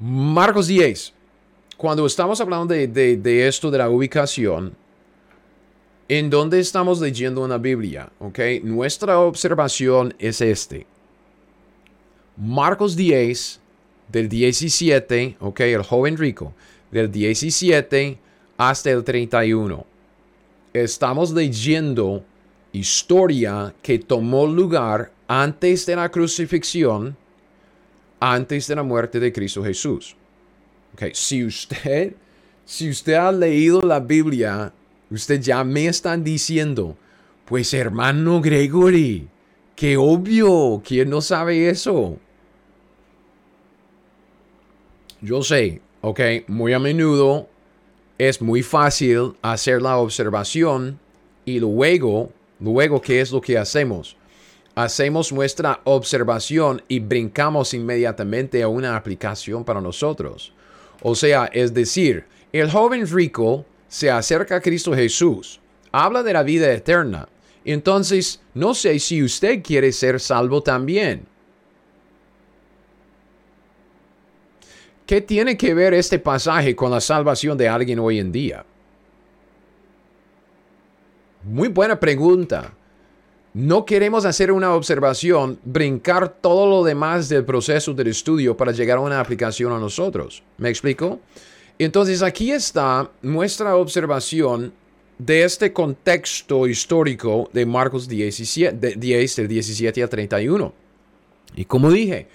[0.00, 1.12] Marcos 10.
[1.76, 4.74] Cuando estamos hablando de, de esto de la ubicación,
[6.08, 8.10] ¿en dónde estamos leyendo una Biblia?
[8.18, 10.86] Ok, nuestra observación es este.
[12.36, 13.60] Marcos 10,
[14.12, 16.52] del 17, ok, el joven rico,
[16.90, 18.18] del 17
[18.56, 19.84] hasta el 31.
[20.72, 22.24] Estamos leyendo
[22.72, 27.16] historia que tomó lugar antes de la crucifixión,
[28.20, 30.16] antes de la muerte de Cristo Jesús.
[30.94, 32.14] Okay, si usted,
[32.64, 34.72] si usted ha leído la Biblia
[35.10, 36.96] Usted ya me están diciendo,
[37.44, 39.28] pues hermano Gregory,
[39.76, 42.18] qué obvio, ¿quién no sabe eso?
[45.26, 47.48] Yo sé, ok, muy a menudo
[48.16, 51.00] es muy fácil hacer la observación
[51.44, 54.16] y luego, luego, ¿qué es lo que hacemos?
[54.76, 60.52] Hacemos nuestra observación y brincamos inmediatamente a una aplicación para nosotros.
[61.02, 65.58] O sea, es decir, el joven rico se acerca a Cristo Jesús,
[65.90, 67.28] habla de la vida eterna.
[67.64, 71.26] Entonces, no sé si usted quiere ser salvo también.
[75.06, 78.64] ¿Qué tiene que ver este pasaje con la salvación de alguien hoy en día?
[81.44, 82.74] Muy buena pregunta.
[83.54, 88.98] No queremos hacer una observación, brincar todo lo demás del proceso del estudio para llegar
[88.98, 90.42] a una aplicación a nosotros.
[90.58, 91.20] ¿Me explico?
[91.78, 94.72] Entonces aquí está nuestra observación
[95.18, 100.74] de este contexto histórico de Marcos 17, 10, del 17 al 31.
[101.54, 102.26] Y como dije,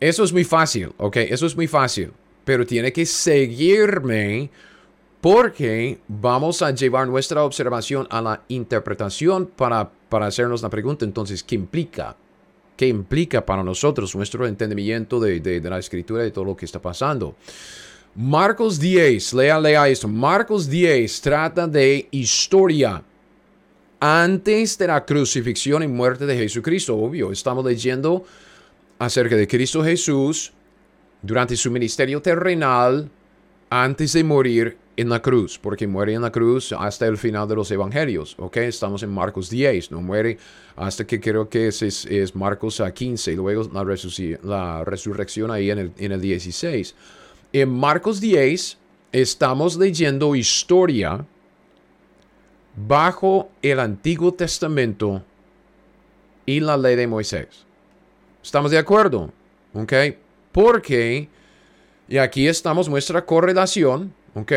[0.00, 1.16] eso es muy fácil, ¿ok?
[1.16, 2.12] Eso es muy fácil.
[2.44, 4.50] Pero tiene que seguirme
[5.20, 11.04] porque vamos a llevar nuestra observación a la interpretación para, para hacernos la pregunta.
[11.04, 12.16] Entonces, ¿qué implica?
[12.76, 16.56] ¿Qué implica para nosotros nuestro entendimiento de, de, de la escritura y de todo lo
[16.56, 17.34] que está pasando?
[18.14, 20.08] Marcos 10, lea, lea esto.
[20.08, 23.02] Marcos 10 trata de historia
[24.00, 26.96] antes de la crucifixión y muerte de Jesucristo.
[26.96, 28.24] Obvio, estamos leyendo
[28.98, 30.52] acerca de Cristo Jesús
[31.22, 33.10] durante su ministerio terrenal
[33.70, 37.54] antes de morir en la cruz, porque muere en la cruz hasta el final de
[37.54, 38.56] los evangelios, ¿ok?
[38.56, 40.38] Estamos en Marcos 10, no muere
[40.74, 43.84] hasta que creo que es, es, Marcos 15, y luego la,
[44.42, 46.96] la, resurrección ahí en el, en el 16.
[47.52, 48.76] En Marcos 10
[49.12, 51.24] estamos leyendo historia
[52.74, 55.22] bajo el Antiguo Testamento
[56.44, 57.67] y la ley de Moisés.
[58.42, 59.30] ¿Estamos de acuerdo?
[59.74, 59.92] ¿Ok?
[60.52, 61.28] Porque,
[62.08, 64.52] y aquí estamos nuestra correlación, ¿ok?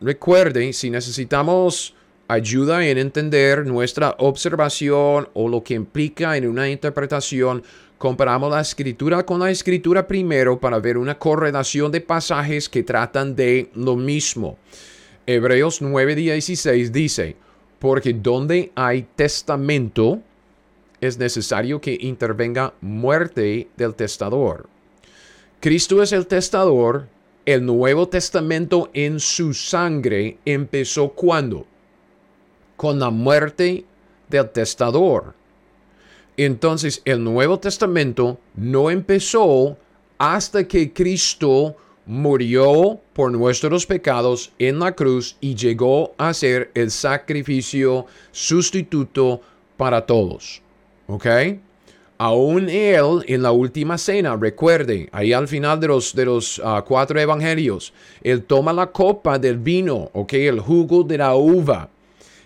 [0.00, 1.94] Recuerden, si necesitamos
[2.28, 7.62] ayuda en entender nuestra observación o lo que implica en una interpretación,
[7.98, 13.36] comparamos la escritura con la escritura primero para ver una correlación de pasajes que tratan
[13.36, 14.58] de lo mismo.
[15.26, 17.36] Hebreos 9:16 dice,
[17.78, 20.22] porque donde hay testamento,
[21.06, 24.68] es necesario que intervenga muerte del testador.
[25.60, 27.08] Cristo es el testador.
[27.44, 31.66] El Nuevo Testamento en su sangre empezó cuando?
[32.76, 33.84] Con la muerte
[34.28, 35.34] del testador.
[36.36, 39.78] Entonces el Nuevo Testamento no empezó
[40.18, 46.90] hasta que Cristo murió por nuestros pecados en la cruz y llegó a ser el
[46.90, 49.40] sacrificio sustituto
[49.76, 50.62] para todos.
[51.06, 51.26] ¿Ok?
[52.18, 56.82] Aún él en la última cena, recuerde, ahí al final de los, de los ah,
[56.86, 57.92] cuatro evangelios,
[58.22, 60.32] él toma la copa del vino, ¿ok?
[60.32, 61.90] El jugo de la uva.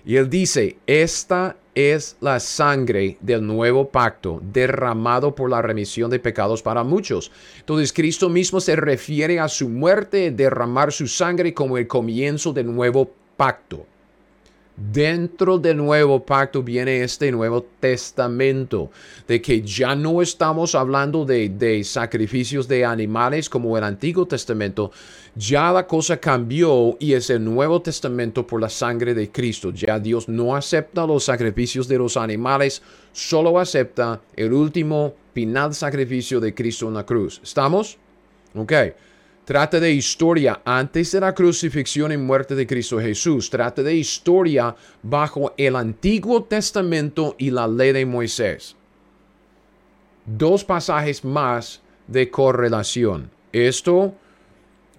[0.05, 6.19] Y él dice, esta es la sangre del nuevo pacto derramado por la remisión de
[6.19, 7.31] pecados para muchos.
[7.61, 12.75] Entonces Cristo mismo se refiere a su muerte, derramar su sangre como el comienzo del
[12.75, 13.87] nuevo pacto.
[14.81, 18.91] Dentro del nuevo pacto viene este nuevo testamento,
[19.29, 24.91] de que ya no estamos hablando de, sacrificios de animales como el Antiguo Testamento,
[25.37, 29.71] ya la cosa cambió y es el Nuevo Testamento por la sangre de Cristo.
[29.71, 32.81] Ya Dios no acepta los sacrificios de los animales,
[33.13, 37.39] solo acepta el último final sacrificio de Cristo en la cruz.
[37.45, 37.99] ¿Estamos?
[38.55, 38.73] Ok.
[39.45, 43.51] Trata de historia antes de la crucifixión y muerte de Cristo Jesús.
[43.51, 48.77] Trata de historia bajo el Antiguo Testamento y la ley de Moisés.
[50.25, 53.31] Dos pasajes más de correlación.
[53.53, 54.15] Esto,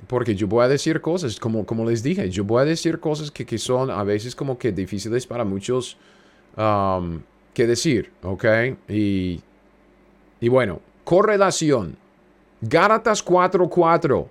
[0.07, 3.31] porque yo voy a decir cosas, como, como les dije, yo voy a decir cosas
[3.31, 5.97] que, son a veces como que difíciles para muchos
[6.57, 7.21] um,
[7.53, 8.45] que decir, ¿ok?
[8.89, 9.39] Y,
[10.41, 12.00] y bueno, correlación.
[12.61, 14.29] Gálatas 4:4.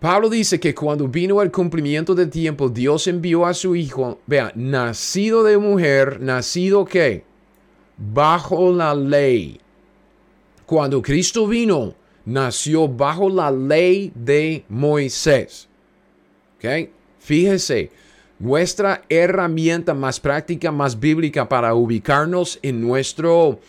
[0.00, 4.50] Pablo dice que cuando vino el cumplimiento del tiempo, Dios envió a su hijo, vea,
[4.54, 7.22] nacido de mujer, nacido qué?
[7.98, 9.60] Bajo la ley.
[10.64, 15.68] Cuando Cristo vino, nació bajo la ley de Moisés.
[16.56, 16.88] ¿Ok?
[17.18, 17.90] Fíjese,
[18.38, 23.60] nuestra herramienta más práctica, más bíblica para ubicarnos en nuestro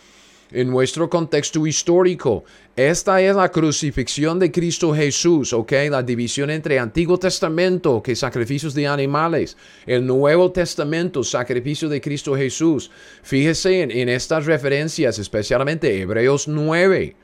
[0.52, 2.44] en nuestro contexto histórico.
[2.76, 5.72] Esta es la crucifixión de Cristo Jesús, ¿ok?
[5.90, 12.34] La división entre Antiguo Testamento, que sacrificios de animales, el Nuevo Testamento, sacrificio de Cristo
[12.34, 12.90] Jesús.
[13.22, 17.16] Fíjese en, estas referencias, especialmente Hebreos 9.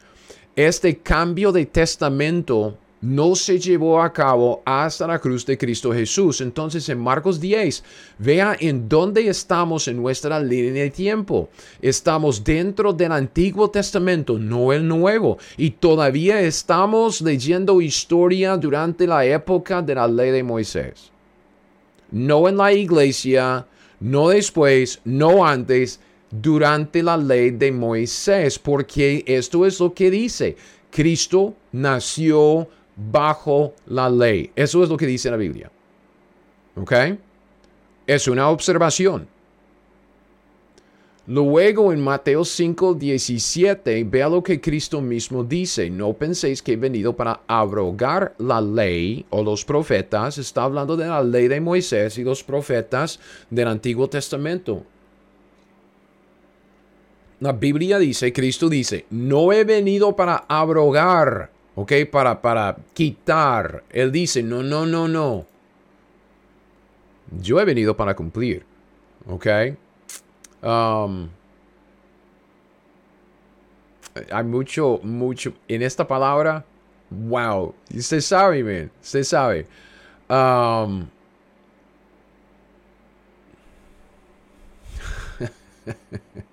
[0.56, 6.40] Este cambio de testamento no se llevó a cabo hasta la cruz de Cristo Jesús.
[6.40, 7.84] Entonces en Marcos 10,
[8.18, 11.48] vea en dónde estamos en nuestra línea de tiempo.
[11.80, 15.38] Estamos dentro del Antiguo Testamento, no el Nuevo.
[15.56, 21.10] Y todavía estamos leyendo historia durante la época de la ley de Moisés.
[22.10, 23.66] No en la iglesia,
[24.00, 30.56] no después, no antes, durante la ley de Moisés, porque esto es lo que dice.
[30.90, 34.50] Cristo nació bajo la ley.
[34.56, 35.70] Eso es lo que dice la Biblia.
[36.76, 36.92] ¿Ok?
[38.06, 39.28] Es una observación.
[41.26, 45.90] Luego en Mateo 5, 17, vea lo que Cristo mismo dice.
[45.90, 50.38] No penséis que he venido para abrogar la ley o los profetas.
[50.38, 54.84] Está hablando de la ley de Moisés y los profetas del Antiguo Testamento.
[57.40, 61.92] La Biblia dice, Cristo dice, no he venido para abrogar ¿ok?
[62.10, 63.84] Para, para quitar.
[63.90, 65.46] Él dice, no, no, no, no.
[67.40, 68.64] Yo he venido para cumplir,
[69.28, 69.46] ¿ok?
[70.60, 71.28] Um,
[74.32, 76.64] hay mucho, mucho, en esta palabra,
[77.10, 79.68] wow, usted sabe, man, usted sabe.
[80.28, 81.06] Um,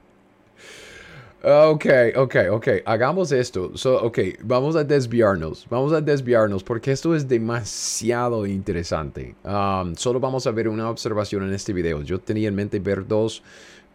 [1.48, 2.68] Ok, ok, ok.
[2.88, 3.78] Hagamos esto.
[3.78, 5.68] So, ok, vamos a desviarnos.
[5.70, 9.36] Vamos a desviarnos porque esto es demasiado interesante.
[9.44, 12.02] Um, solo vamos a ver una observación en este video.
[12.02, 13.44] Yo tenía en mente ver dos,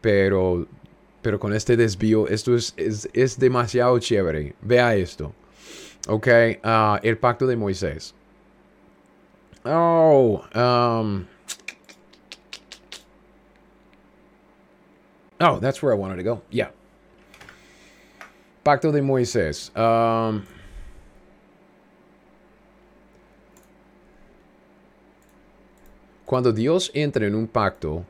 [0.00, 0.64] pero,
[1.22, 4.54] pero con este desvío, esto es, es, demasiado chévere.
[4.62, 5.32] Vea esto.
[6.06, 6.28] Ok,
[6.62, 8.14] uh, el pacto de Moisés.
[9.64, 11.26] Oh, um,
[15.40, 16.42] Oh, that's where I wanted to go.
[16.50, 16.68] Yeah.
[18.62, 19.73] Pacto de Moisés.
[19.75, 20.42] Um,
[26.27, 28.05] cuando Dios entra en un pacto,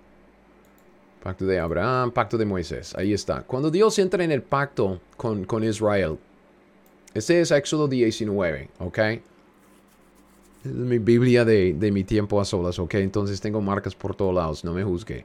[1.22, 3.42] pacto de Abraham, pacto de Moisés, ahí está.
[3.42, 6.18] Cuando Dios entra en el pacto con, con Israel,
[7.14, 8.98] este es Éxodo 19, ¿ok?
[8.98, 9.22] Es
[10.64, 12.94] mi Biblia de, de, mi tiempo a solas, ¿ok?
[12.94, 15.24] Entonces tengo marcas por todos lados, no me juzgue.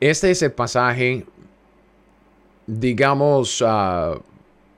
[0.00, 1.24] Este es el pasaje
[2.66, 4.20] digamos, uh,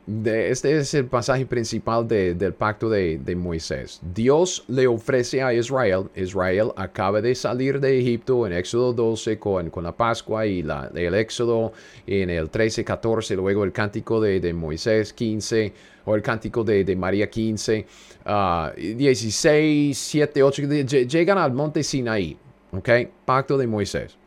[0.07, 4.01] de, este es el pasaje principal de, del pacto de, de, Moisés.
[4.15, 9.71] Dios le ofrece a Israel, Israel acaba de salir de Egipto en Éxodo 12 con,
[9.71, 11.73] con la Pascua y la, el Éxodo
[12.07, 15.73] en el 13, 14, luego el cántico de, Moisés 15
[16.05, 17.87] o el cántico de, de María 15,
[18.27, 20.63] uh, 16, 7, 8,
[21.09, 22.37] llegan al monte Sinaí,
[22.73, 22.91] ¿ok?
[23.25, 24.19] Pacto de Moisés.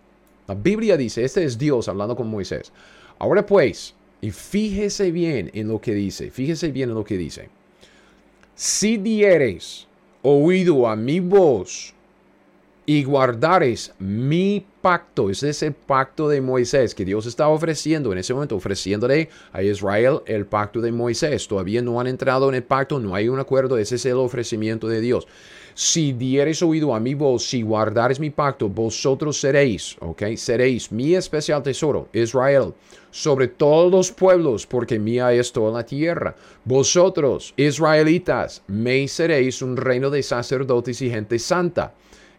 [0.47, 2.71] La Biblia dice, este es Dios hablando con Moisés.
[3.19, 7.49] Ahora pues, y fíjese bien en lo que dice, fíjese bien en lo que dice.
[8.55, 9.87] Si dieres
[10.21, 11.93] oído a mi voz
[12.85, 18.17] y guardares mi pacto, ese es el pacto de Moisés que Dios está ofreciendo en
[18.17, 21.47] ese momento, ofreciéndole a Israel el pacto de Moisés.
[21.47, 24.87] Todavía no han entrado en el pacto, no hay un acuerdo, ese es el ofrecimiento
[24.87, 25.27] de Dios.
[25.79, 31.13] Si dieres oído a mi voz, si guardares mi pacto, vosotros seréis, ok, seréis mi
[31.13, 32.73] especial tesoro, Israel,
[33.11, 36.35] sobre todos los pueblos, porque mía es toda la tierra.
[36.65, 41.93] Vosotros, israelitas, me seréis un reino de sacerdotes y gente santa.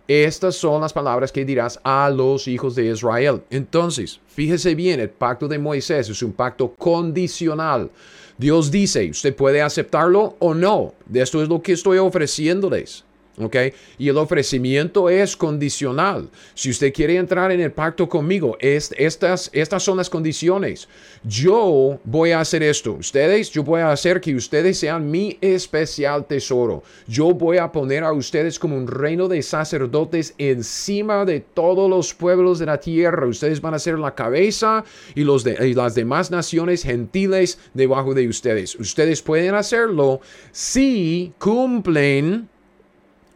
[0.09, 3.43] Estas son las palabras que dirás a los hijos de Israel.
[3.51, 7.89] Entonces, fíjese bien, el pacto de Moisés es un pacto condicional.
[8.37, 10.95] Dios dice, usted puede aceptarlo o no.
[11.15, 13.05] Esto es lo que estoy ofreciéndoles.
[13.41, 13.57] ¿Ok?
[13.99, 16.29] Y el ofrecimiento es condicional.
[16.55, 20.89] Si usted quiere entrar en el pacto conmigo, estas, estas son las condiciones.
[21.25, 22.93] Yo voy a hacer esto.
[22.93, 26.83] Ustedes, yo voy a hacer que ustedes sean mi especial tesoro.
[27.07, 32.15] Yo voy a poner a ustedes como un reino de sacerdotes encima de todos los
[32.15, 33.27] pueblos de la tierra.
[33.27, 38.29] Ustedes van a ser la cabeza y, los y las demás naciones gentiles debajo de
[38.29, 38.75] ustedes.
[38.77, 40.21] Ustedes pueden hacerlo
[40.53, 42.49] si cumplen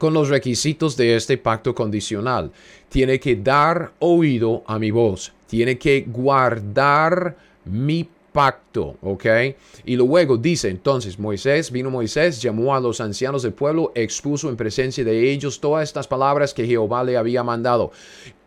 [0.02, 2.50] con los requisitos de este pacto condicional.
[2.88, 5.32] Tiene que dar oído a mi voz.
[5.46, 9.26] Tiene que guardar mi pacto, ¿ok?
[9.84, 14.56] Y luego dice entonces Moisés, vino Moisés, llamó a los ancianos del pueblo, expuso en
[14.56, 17.92] presencia de ellos todas estas palabras que Jehová le había mandado.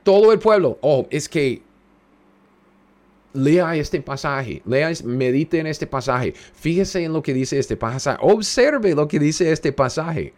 [0.04, 1.62] Todo el pueblo, oh, es que
[3.32, 8.20] lea este pasaje, lea, medite en este pasaje, fíjese en lo que dice este pasaje,
[8.22, 10.34] observe lo que dice este pasaje.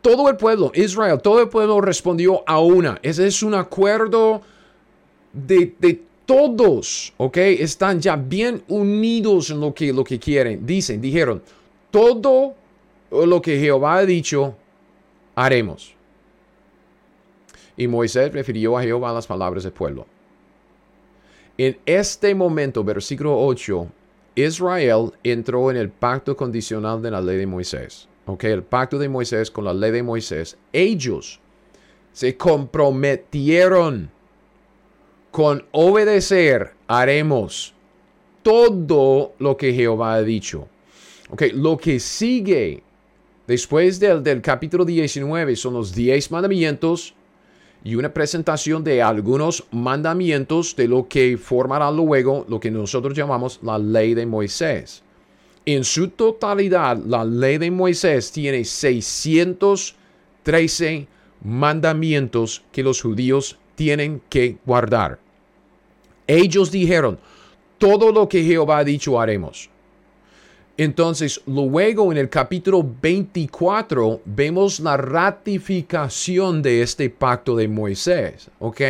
[0.00, 2.98] Todo el pueblo, Israel, todo el pueblo respondió a una.
[3.02, 4.40] Ese es un acuerdo
[5.32, 7.36] de, todos, ¿ok?
[7.38, 10.64] Están ya bien unidos en lo que, lo que quieren.
[10.64, 11.42] Dicen, dijeron,
[11.90, 12.54] todo
[13.10, 14.54] lo que Jehová ha dicho,
[15.34, 15.94] haremos.
[17.76, 20.06] Y Moisés refirió a Jehová las palabras del pueblo.
[21.58, 23.88] En este momento, versículo 8,
[24.36, 28.09] Israel entró en el pacto condicional de la ley de Moisés.
[28.30, 30.56] Ok, el pacto de Moisés con la ley de Moisés.
[30.72, 31.40] Ellos
[32.12, 34.08] se comprometieron
[35.32, 37.74] con obedecer, haremos
[38.44, 40.68] todo lo que Jehová ha dicho.
[41.30, 42.84] Ok, lo que sigue
[43.48, 47.16] después del, del capítulo 19 son los 10 mandamientos
[47.82, 53.58] y una presentación de algunos mandamientos de lo que formará luego lo que nosotros llamamos
[53.64, 55.02] la ley de Moisés.
[55.72, 61.06] En su totalidad, la ley de Moisés tiene 613
[61.44, 65.20] mandamientos que los judíos tienen que guardar.
[66.26, 67.20] Ellos dijeron,
[67.78, 69.70] todo lo que Jehová ha dicho haremos.
[70.76, 78.80] Entonces, luego en el capítulo 24 vemos la ratificación de este pacto de Moisés, ¿ok?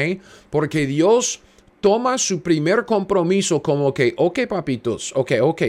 [0.49, 1.41] Porque Dios
[1.83, 5.63] toma su primer compromiso como que, ok, papitos, ok, ok,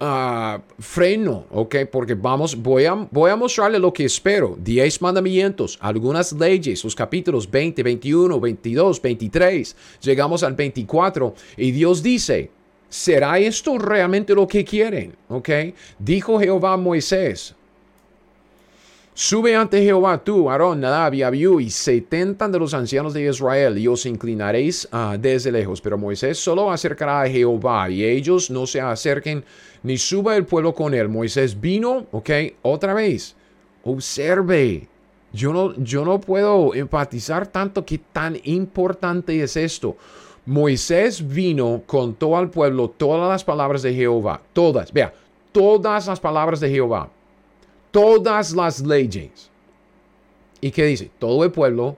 [0.00, 1.76] uh, freno, ¿ok?
[1.90, 4.56] Porque vamos, voy a, voy a mostrarle lo que espero.
[4.58, 9.76] Diez mandamientos, algunas leyes, los capítulos 20, 21, 22, 23.
[10.02, 12.50] Llegamos al 24 y Dios dice,
[12.88, 15.14] ¿será esto realmente lo que quieren?
[15.28, 15.50] ¿Ok?
[15.98, 17.54] Dijo Jehová a Moisés,
[19.12, 23.76] Sube ante Jehová tú, Aarón, Nadab y Abiú y setenta de los ancianos de Israel
[23.76, 25.80] y os inclinaréis uh, desde lejos.
[25.80, 29.44] Pero Moisés solo acercará a Jehová y ellos no se acerquen
[29.82, 31.08] ni suba el pueblo con él.
[31.08, 32.30] Moisés vino, ok,
[32.62, 33.34] otra vez.
[33.82, 34.86] Observe.
[35.32, 39.96] Yo no, yo no puedo empatizar tanto qué tan importante es esto.
[40.46, 44.40] Moisés vino, con todo al pueblo todas las palabras de Jehová.
[44.52, 45.12] Todas, vea,
[45.52, 47.10] todas las palabras de Jehová
[47.90, 49.50] todas las leyes.
[50.60, 51.10] ¿Y qué dice?
[51.18, 51.96] Todo el pueblo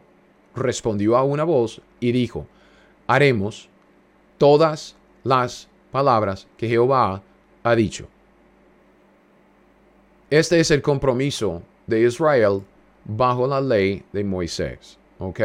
[0.55, 2.47] respondió a una voz y dijo,
[3.07, 3.68] haremos
[4.38, 7.22] todas las palabras que Jehová
[7.62, 8.09] ha dicho.
[10.30, 12.62] Este es el compromiso de Israel
[13.05, 14.99] bajo la ley de Moisés.
[15.18, 15.40] ¿Ok?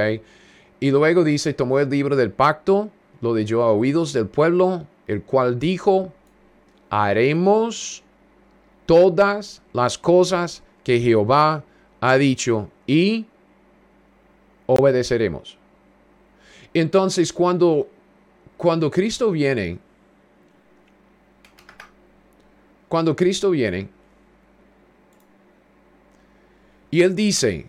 [0.80, 2.89] Y luego dice, tomó el libro del pacto,
[3.22, 6.14] lo dio a oídos del pueblo, el cual dijo,
[6.89, 8.04] haremos
[8.88, 11.64] todas las cosas que Jehová
[12.02, 13.28] ha dicho y
[14.66, 15.58] obedeceremos.
[16.74, 17.88] Entonces, cuando,
[18.56, 19.78] cuando Cristo viene,
[22.88, 23.90] cuando Cristo viene,
[26.90, 27.66] y Él dice,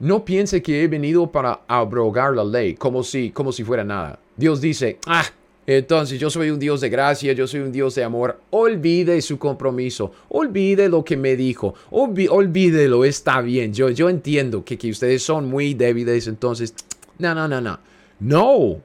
[0.00, 4.18] no piense que he venido para abrogar la ley como si, como si fuera nada.
[4.36, 5.24] Dios dice, ah,
[5.66, 8.40] entonces yo soy un Dios de gracia, yo soy un Dios de amor.
[8.50, 13.72] Olvide su compromiso, olvide lo que me dijo, olvídelo, está bien.
[13.72, 16.74] Yo, yo entiendo que, que ustedes son muy débiles, entonces,
[17.18, 17.78] no, no, no, no.
[18.20, 18.80] No.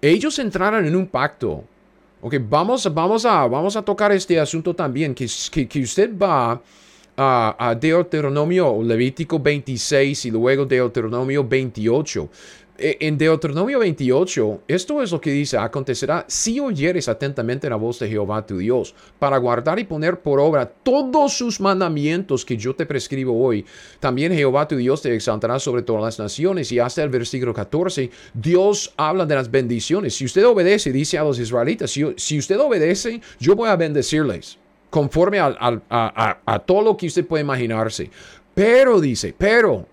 [0.00, 1.64] Ellos entraron en un pacto.
[2.20, 6.60] Ok, vamos, vamos, a, vamos a tocar este asunto también, que, que, que usted va
[7.16, 12.28] a, a Deuteronomio Levítico 26 y luego Deuteronomio 28.
[12.82, 18.00] E, en Deuteronomio 28, esto es lo que dice, acontecerá si oyeres atentamente la voz
[18.00, 22.74] de Jehová tu Dios, para guardar y poner por obra todos sus mandamientos que yo
[22.74, 23.64] te prescribo hoy.
[24.00, 26.72] También Jehová tu Dios te exaltará sobre todas las naciones.
[26.72, 30.16] Y hasta el versículo 14, Dios habla de las bendiciones.
[30.16, 34.58] Si usted obedece, dice a los israelitas, si, usted obedece, yo voy a bendecirles,
[34.90, 35.54] conforme a,
[35.88, 38.10] a todo lo que usted puede imaginarse.
[38.54, 39.86] Pero dice, pero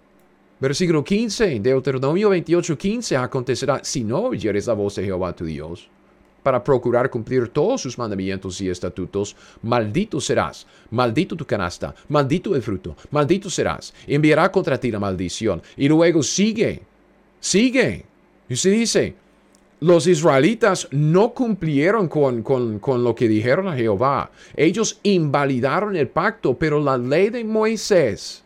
[0.59, 5.87] Versículo 15, Deuteronomio 28, 15, acontecerá si no oyeres la voz de Jehová tu Dios,
[6.43, 12.61] para procurar cumplir todos sus mandamientos y estatutos, maldito serás, maldito tu canasta, maldito el
[12.61, 15.61] fruto, maldito serás, enviará contra ti la maldición.
[15.77, 16.81] Y luego sigue,
[17.39, 18.03] sigue.
[18.49, 19.15] Y se dice,
[19.79, 24.29] los israelitas no cumplieron con, con, con, lo que dijeron a Jehová.
[24.57, 28.43] Ellos invalidaron el pacto, pero la ley de Moisés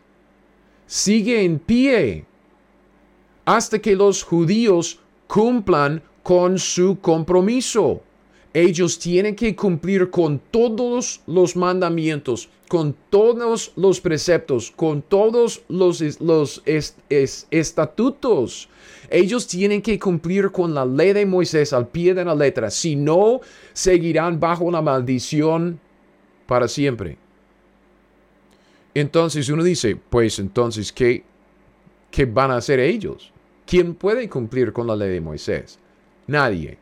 [0.85, 2.25] sigue en pie
[3.45, 8.01] hasta que los judíos cumplan con su compromiso.
[8.53, 16.21] ellos tienen que cumplir con todos los mandamientos, con todos los preceptos, con todos los,
[16.21, 16.61] los
[17.49, 18.69] estatutos.
[19.09, 22.69] Ellos tienen que cumplir con la ley de Moisés al pie de la letra.
[22.69, 23.41] Si no,
[23.73, 25.79] seguirán bajo la maldición
[26.45, 27.17] para siempre.
[28.93, 31.23] Entonces uno dice, pues entonces, ¿qué,
[32.11, 33.31] ¿qué van a hacer ellos?
[33.65, 35.79] ¿Quién puede cumplir con la ley de Moisés?
[36.27, 36.77] Nadie.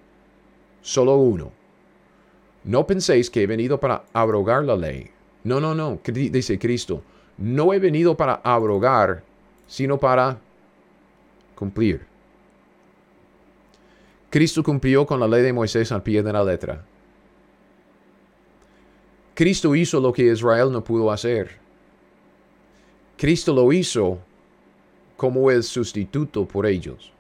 [0.82, 1.52] Solo uno.
[2.64, 5.10] No penséis que he venido para abrogar la ley.
[5.44, 7.04] No, no, no, dice Cristo.
[7.38, 9.24] No he venido para abrogar,
[9.68, 10.40] sino para
[11.56, 12.06] cumplir.
[14.30, 16.86] Cristo cumplió con la ley de Moisés al pie de la letra.
[19.34, 21.61] Cristo hizo lo que Israel no pudo hacer.
[23.22, 24.18] Cristo lo hizo
[25.16, 27.14] como el sustituto por ellos.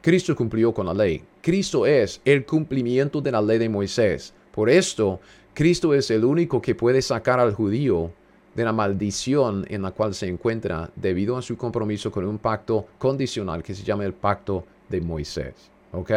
[0.00, 1.24] Cristo cumplió con la ley.
[1.42, 4.32] Cristo es el cumplimiento de la ley de Moisés.
[4.52, 5.18] Por esto,
[5.54, 8.12] Cristo es el único que puede sacar al judío
[8.54, 12.86] de la maldición en la cual se encuentra debido a su compromiso con un pacto
[12.96, 15.68] condicional que se llama el pacto de Moisés.
[15.90, 16.12] ¿Ok?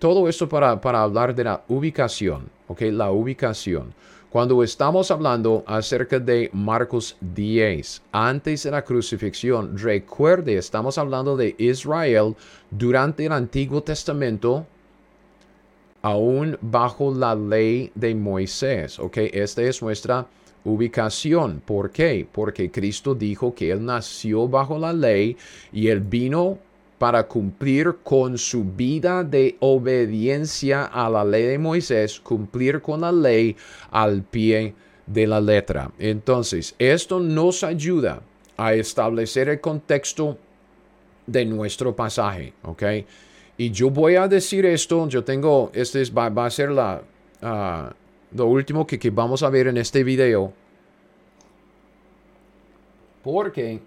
[0.00, 2.50] Todo esto para, para hablar de la ubicación.
[2.66, 2.80] ¿Ok?
[2.90, 3.94] La ubicación.
[4.30, 11.54] Cuando estamos hablando acerca de Marcos 10, antes de la crucifixión, recuerde, estamos hablando de
[11.56, 12.36] Israel
[12.70, 14.66] durante el Antiguo Testamento,
[16.02, 18.98] aún bajo la ley de Moisés.
[18.98, 19.16] ¿Ok?
[19.32, 20.26] Esta es nuestra
[20.62, 21.62] ubicación.
[21.64, 22.28] ¿Por qué?
[22.30, 25.38] Porque Cristo dijo que Él nació bajo la ley
[25.72, 26.58] y Él vino
[26.98, 33.12] para cumplir con su vida de obediencia a la ley de Moisés, cumplir con la
[33.12, 33.56] ley
[33.90, 34.74] al pie
[35.06, 35.90] de la letra.
[35.98, 38.20] Entonces, esto nos ayuda
[38.56, 40.36] a establecer el contexto
[41.26, 42.82] de nuestro pasaje, ¿ok?
[43.56, 47.02] Y yo voy a decir esto, yo tengo, este va, a ser la,
[47.42, 47.92] ah,
[48.32, 50.52] lo último que, que vamos a ver en este video,
[53.22, 53.80] porque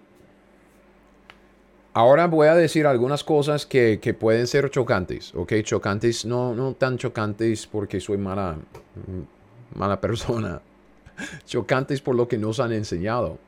[1.94, 5.52] Ahora voy a decir algunas cosas que, pueden ser chocantes, ¿ok?
[5.62, 8.56] Chocantes, no, no tan chocantes porque soy mala,
[9.74, 10.62] mala persona.
[11.46, 13.38] Chocantes por lo que nos han enseñado.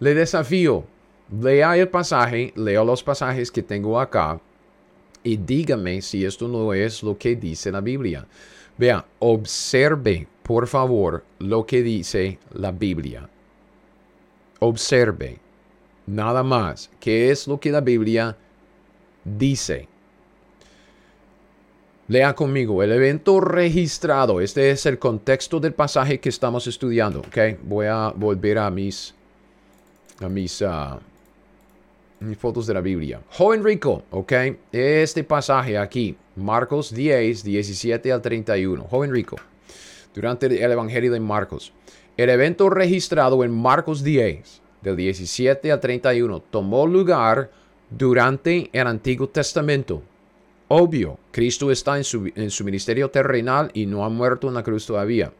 [0.00, 0.84] Le desafío,
[1.30, 4.40] lea el pasaje, lea los pasajes que tengo acá
[5.22, 8.26] y dígame si esto no es lo que dice la Biblia.
[8.78, 13.28] Vea, observe, por favor, lo que dice la Biblia.
[14.60, 15.45] Observe
[16.06, 16.90] nada más.
[17.00, 18.36] ¿Qué es lo que la Biblia
[19.24, 19.88] dice?
[22.08, 24.40] Lea conmigo el evento registrado.
[24.40, 27.20] Este es el contexto del pasaje que estamos estudiando.
[27.20, 27.58] ¿ok?
[27.64, 29.12] Voy a volver a mis,
[30.20, 31.00] a mis, uh,
[32.20, 33.20] mis fotos de la Biblia.
[33.30, 34.04] Joven rico.
[34.10, 34.32] ¿ok?
[34.70, 38.84] Este pasaje aquí, Marcos 10, 17 al 31.
[38.84, 39.36] Joven rico.
[40.14, 41.72] Durante el Evangelio de Marcos.
[42.16, 47.50] El evento registrado en Marcos 10 del 17 al 31 tomó lugar
[47.90, 50.00] durante el Antiguo Testamento.
[50.68, 54.62] Obvio, Cristo está en su, en su ministerio terrenal y no ha muerto en la
[54.62, 55.32] cruz todavía.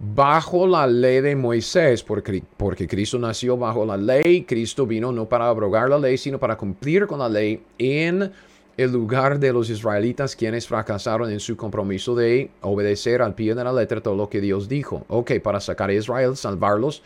[0.00, 5.28] Bajo la ley de Moisés, porque, porque Cristo nació bajo la ley, Cristo vino no
[5.28, 8.32] para abrogar la ley, sino para cumplir con la ley en
[8.76, 13.62] el lugar de los israelitas quienes fracasaron en su compromiso de obedecer al pie de
[13.62, 15.04] la letra todo lo que Dios dijo.
[15.06, 17.02] Ok, para sacar a Israel, salvarlos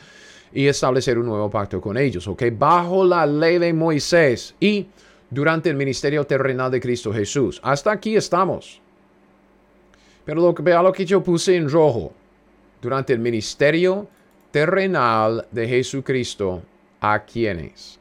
[0.52, 2.44] y establecer un nuevo pacto con ellos, ¿ok?
[2.52, 4.86] Bajo la ley de Moisés y
[5.30, 7.60] durante el ministerio terrenal de Cristo Jesús.
[7.62, 8.80] Hasta aquí estamos.
[10.24, 12.12] Pero lo, vea lo que yo puse en rojo.
[12.80, 14.08] Durante el ministerio
[14.50, 16.62] terrenal de Jesucristo,
[17.00, 17.98] ¿a quiénes?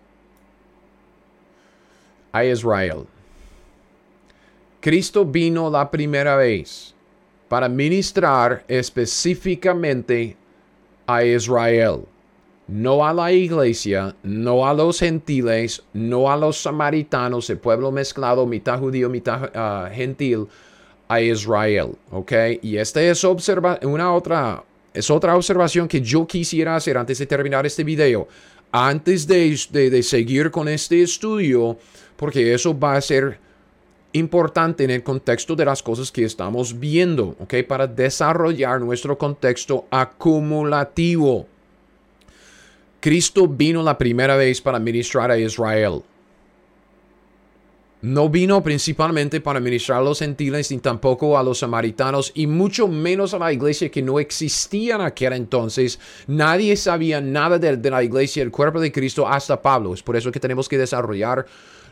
[2.31, 3.07] A Israel.
[4.79, 6.93] Cristo vino la primera vez
[7.49, 10.37] para ministrar específicamente
[11.07, 12.05] a Israel
[12.68, 18.45] no a la iglesia, no a los gentiles, no a los samaritanos, el pueblo mezclado,
[18.45, 20.47] mitad judío, mitad ah, gentil,
[21.07, 21.95] a Israel.
[22.11, 22.34] ¿Ok?
[22.61, 24.63] Y esta es una otra,
[24.93, 28.28] es otra observación que yo quisiera hacer antes de terminar este video.
[28.72, 31.78] Antes de, de seguir con este estudio,
[32.18, 33.39] porque eso va a ser
[34.11, 37.55] importante en el contexto de las cosas que estamos viendo, ¿ok?
[37.65, 41.47] Para desarrollar nuestro contexto acumulativo.
[42.99, 46.03] Cristo vino la primera vez para ministrar a Israel.
[48.01, 52.87] No vino principalmente para ministrar a los gentiles ni tampoco a los samaritanos y mucho
[52.87, 55.99] menos a la iglesia que no existía en aquel entonces.
[56.27, 59.93] Nadie sabía nada de, la iglesia, el cuerpo de Cristo hasta Pablo.
[59.95, 61.45] Es por eso que tenemos que desarrollar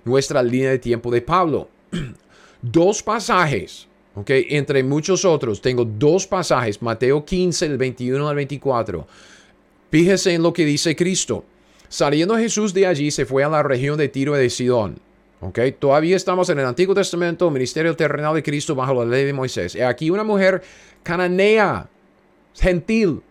[0.04, 1.70] nuestra línea de tiempo de Pablo.
[2.62, 4.30] Dos pasajes ¿ok?
[4.30, 9.08] Entre muchos otros, tengo dos pasajes, Mateo 15, del 21 al 24.
[9.92, 11.46] Fíjese en lo que dice Cristo.
[11.88, 15.00] Saliendo Jesús de allí, se fue a la región de Tiro y de Sidón.
[15.42, 15.60] ¿ok?
[15.80, 19.76] Todavía estamos en el Antiguo Testamento, ministerio terrenal de Cristo bajo la ley de Moisés.
[19.76, 20.62] Aquí una mujer
[21.04, 21.88] cananea,
[22.56, 23.22] gentil,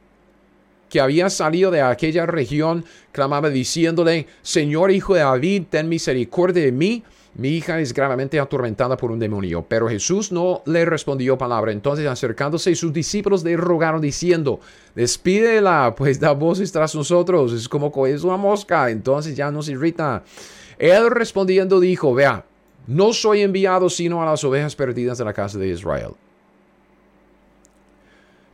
[0.88, 6.72] que había salido de aquella región, clamaba diciéndole, Señor Hijo de David, ten misericordia de
[6.72, 7.02] mí.
[7.36, 9.64] Mi hija es gravemente atormentada por un demonio.
[9.68, 11.72] Pero Jesús no le respondió palabra.
[11.72, 14.60] Entonces acercándose sus discípulos le rogaron diciendo,
[14.94, 17.52] despídela, pues da voces tras nosotros.
[17.52, 18.88] Es como es una mosca.
[18.90, 20.22] Entonces ya nos irrita.
[20.78, 22.44] Él respondiendo dijo, vea,
[22.86, 26.12] no soy enviado sino a las ovejas perdidas de la casa de Israel.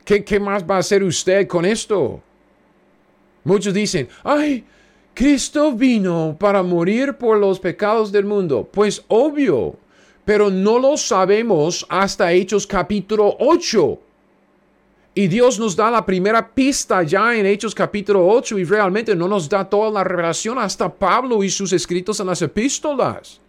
[0.03, 2.19] ¿Qué, qué más va a hacer usted con esto?
[3.43, 4.65] Muchos dicen, ay,
[5.21, 8.67] Cristo vino para morir por los pecados del mundo.
[8.71, 9.75] Pues obvio,
[10.25, 13.99] pero no lo sabemos hasta Hechos capítulo 8.
[15.13, 19.27] Y Dios nos da la primera pista ya en Hechos capítulo 8 y realmente no
[19.27, 23.39] nos da toda la revelación hasta Pablo y sus escritos en las epístolas.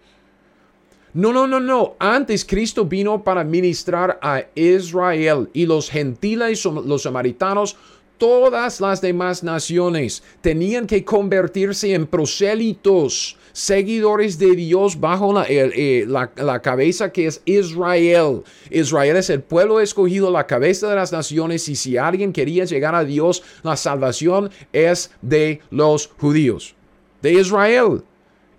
[1.14, 1.96] No, no, no, no.
[1.98, 7.78] Antes Cristo vino para ministrar a Israel y los gentiles, los samaritanos,
[8.18, 16.30] todas las demás naciones tenían que convertirse en prosélitos, seguidores de Dios bajo eh, la,
[16.36, 18.42] la, cabeza que es Israel.
[18.70, 22.94] Israel es el pueblo escogido, la cabeza de las naciones, y si alguien quería llegar
[22.94, 26.74] a Dios, la salvación es de los judíos,
[27.20, 28.02] de Israel.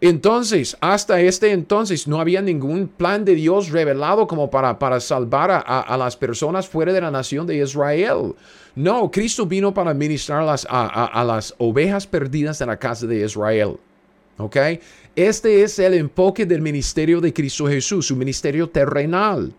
[0.05, 5.49] Entonces, hasta este entonces no había ningún plan de Dios revelado como para, para salvar
[5.49, 8.35] a, a, las personas fuera de la nación de Israel.
[8.75, 13.23] No, Cristo vino para ministrar las, a, a, las ovejas perdidas de la casa de
[13.23, 13.77] Israel.
[14.39, 14.57] ¿Ok?
[15.15, 19.53] Este es el enfoque del ministerio de Cristo Jesús, su ministerio terrenal.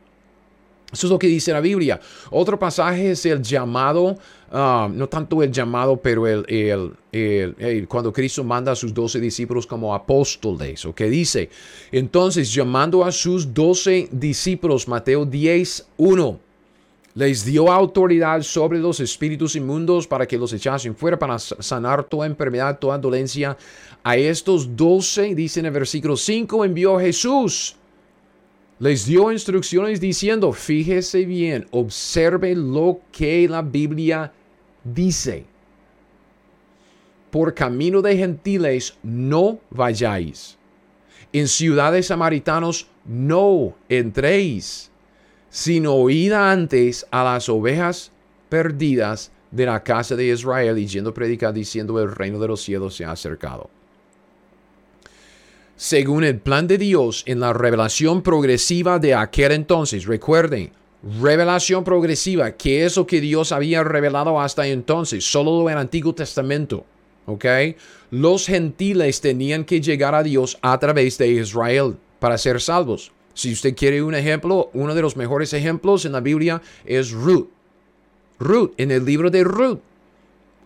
[0.95, 2.01] Eso es lo que dice la Biblia.
[2.31, 4.17] Otro pasaje es el llamado,
[4.51, 9.95] ah, no tanto el llamado, pero el, cuando Cristo manda a sus doce discípulos como
[9.95, 11.51] apóstoles, o que dice,
[11.93, 16.41] entonces llamando a sus doce discípulos, Mateo 10, 1,
[17.15, 22.27] les dio autoridad sobre los espíritus inmundos para que los echasen fuera, para sanar toda
[22.27, 23.57] enfermedad, toda dolencia.
[24.03, 27.77] A estos doce, dice en el versículo 5, envió Jesús
[28.79, 34.33] les dio instrucciones diciendo, fíjese bien, observe lo que la Biblia
[34.83, 35.47] dice.
[37.31, 40.57] Por camino de gentiles no vayáis.
[41.33, 44.91] En ciudades samaritanos no entréis,
[45.51, 48.13] sino oíd antes a las ovejas
[48.49, 52.61] perdidas de la casa de Israel y yendo a predicar diciendo el reino de los
[52.61, 53.71] cielos se ha acercado
[55.77, 60.07] según el plan de Dios en la revelación progresiva de aquel entonces.
[60.07, 60.71] Recuerden,
[61.21, 65.25] revelación progresiva, ¿qué es lo que Dios había revelado hasta entonces?
[65.25, 66.85] Solo el Antiguo Testamento.
[67.27, 67.45] ¿Ok?
[68.11, 73.13] Los gentiles tenían que llegar a Dios a través de Israel para ser salvos.
[73.33, 77.49] Si usted quiere un ejemplo, uno de los mejores ejemplos en la Biblia es Ruth.
[78.39, 79.81] Ruth, en el libro de Ruth.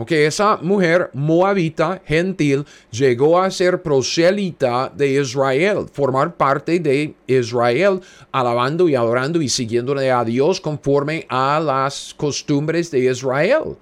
[0.01, 8.01] Ok, esa mujer moabita, gentil, llegó a ser prosélita de Israel, formar parte de Israel,
[8.31, 13.77] alabando y adorando y siguiéndole a Dios conforme a las costumbres de Israel.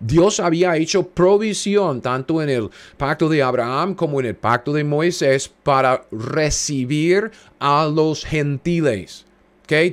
[0.00, 4.84] Dios había hecho provisión tanto en el pacto de Abraham como en el pacto de
[4.84, 7.30] Moisés para recibir
[7.60, 9.26] a los gentiles.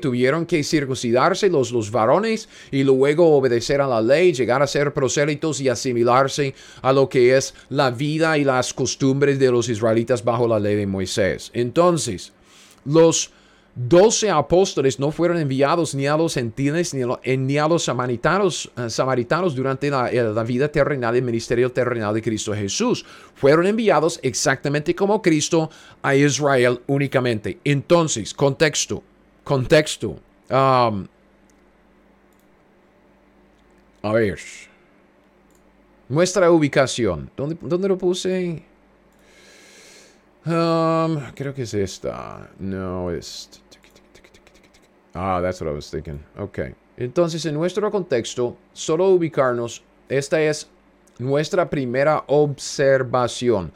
[0.01, 4.93] Tuvieron que circuncidarse los, los varones y luego obedecer a la ley, llegar a ser
[4.93, 10.23] prosélitos y asimilarse a lo que es la vida y las costumbres de los israelitas
[10.23, 11.49] bajo la ley de Moisés.
[11.53, 12.33] Entonces,
[12.83, 13.31] los
[13.73, 18.89] doce apóstoles no fueron enviados ni a los gentiles ni a, a los samaritanos, eh,
[18.89, 23.05] samaritanos durante la, eh, vida terrenal y el ministerio terrenal de Cristo Jesús.
[23.35, 25.69] Fueron enviados exactamente como Cristo
[26.01, 27.59] a Israel únicamente.
[27.63, 29.03] Entonces, contexto
[29.49, 30.09] contexto.
[30.51, 31.07] Um,
[34.03, 34.37] a ver.
[36.07, 37.31] Nuestra ubicación.
[37.35, 38.63] ¿Dónde, dónde lo puse?
[40.45, 42.47] Um, creo que es esta.
[42.59, 43.49] No, es...
[45.15, 46.23] Ah, that's what I was thinking.
[46.37, 46.59] Ok.
[46.95, 50.69] Entonces, en nuestro contexto, solo ubicarnos, esta es
[51.17, 53.71] nuestra primera observación.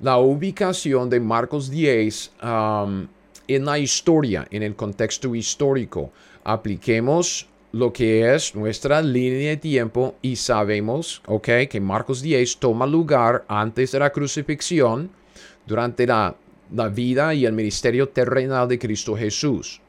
[0.00, 3.06] La ubicación de Marcos 10 um,
[3.48, 6.10] en la historia, en el contexto histórico.
[6.44, 12.86] Apliquemos lo que es nuestra línea de tiempo y sabemos, ok, que Marcos 10 toma
[12.86, 15.10] lugar antes de la crucifixión,
[15.66, 16.36] durante la,
[16.74, 19.80] la vida y el ministerio terrenal de Cristo Jesús.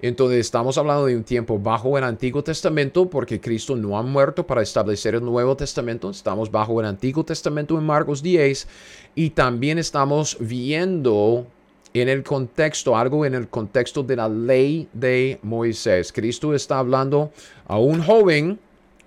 [0.00, 4.46] Entonces estamos hablando de un tiempo bajo el Antiguo Testamento porque Cristo no ha muerto
[4.46, 6.10] para establecer el Nuevo Testamento.
[6.10, 8.68] Estamos bajo el Antiguo Testamento en Marcos 10
[9.16, 11.46] y también estamos viendo
[11.94, 16.12] en el contexto, algo en el contexto de la ley de Moisés.
[16.12, 17.32] Cristo está hablando
[17.66, 18.58] a un joven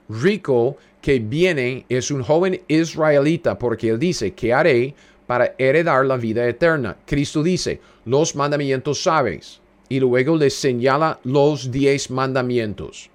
[0.09, 4.93] rico que viene, es un joven israelita, porque él dice, ¿qué haré
[5.25, 6.97] para heredar la vida eterna?
[7.05, 9.59] Cristo dice, los mandamientos sabes.
[9.89, 13.09] Y luego le señala los diez mandamientos.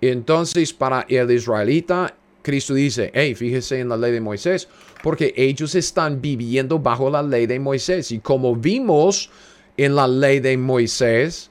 [0.00, 4.68] Entonces, para el israelita, Cristo dice, hey, fíjese en la ley de Moisés,
[5.02, 8.12] porque ellos están viviendo bajo la ley de Moisés.
[8.12, 9.30] Y como vimos
[9.76, 11.50] en la ley de Moisés,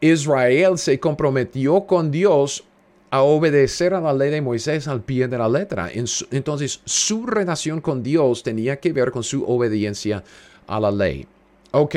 [0.00, 2.64] Israel se comprometió con Dios
[3.10, 5.88] a obedecer a la ley de Moisés al pie de la letra.
[6.30, 10.24] Entonces, su relación con Dios tenía que ver con su obediencia
[10.66, 11.26] a la ley.
[11.70, 11.94] Ok,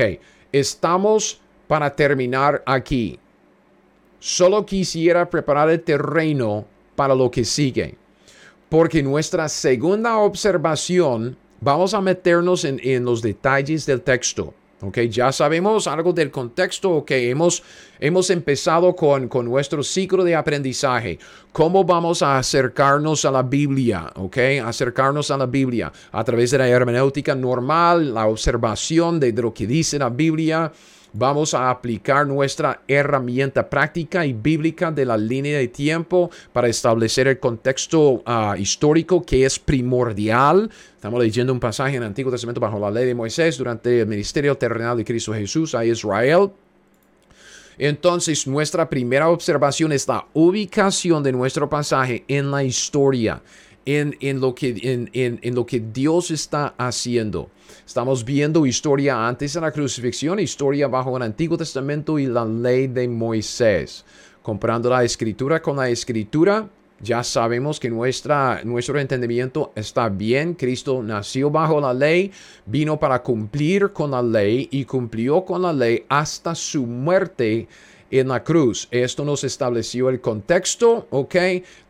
[0.52, 3.20] estamos para terminar aquí.
[4.20, 6.66] Solo quisiera preparar el terreno
[6.96, 7.96] para lo que sigue.
[8.70, 14.54] Porque nuestra segunda observación, vamos a meternos en, en los detalles del texto.
[14.80, 17.64] Ok, ya sabemos algo del contexto, ok, hemos,
[18.00, 21.18] hemos empezado con, con nuestro ciclo de aprendizaje.
[21.52, 24.12] ¿Cómo vamos a acercarnos a la Biblia?
[24.18, 29.52] Ok, acercarnos a la Biblia a través de la hermenéutica normal, la observación de lo
[29.52, 30.72] que dice la Biblia,
[31.14, 37.28] Vamos a aplicar nuestra herramienta práctica y bíblica de la línea de tiempo para establecer
[37.28, 40.70] el contexto ah, histórico que es primordial.
[40.96, 44.08] Estamos leyendo un pasaje en el Antiguo Testamento bajo la ley de Moisés durante el
[44.08, 46.52] ministerio terrenal de Cristo Jesús a Israel.
[47.80, 53.42] Entonces, nuestra primera observación es la ubicación de nuestro pasaje en la historia
[53.88, 57.50] en, lo, que, en, lo que Dios está haciendo.
[57.86, 62.88] Estamos viendo historia antes de la crucifixión, historia bajo el Antiguo Testamento y la ley
[62.88, 64.04] de Moisés.
[64.42, 66.70] Comparando la escritura con la escritura,
[67.00, 70.54] ya sabemos que nuestra, nuestro entendimiento está bien.
[70.56, 72.32] Cristo nació bajo la ley,
[72.66, 77.70] vino para cumplir con la ley y cumplió con la ley hasta su muerte
[78.12, 78.88] en la cruz.
[78.92, 81.36] Esto nos estableció el contexto, ¿ok?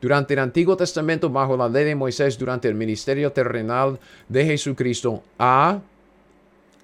[0.02, 5.24] Durante el Antiguo Testamento, bajo la ley de Moisés, durante el ministerio terrenal de Jesucristo
[5.38, 5.80] a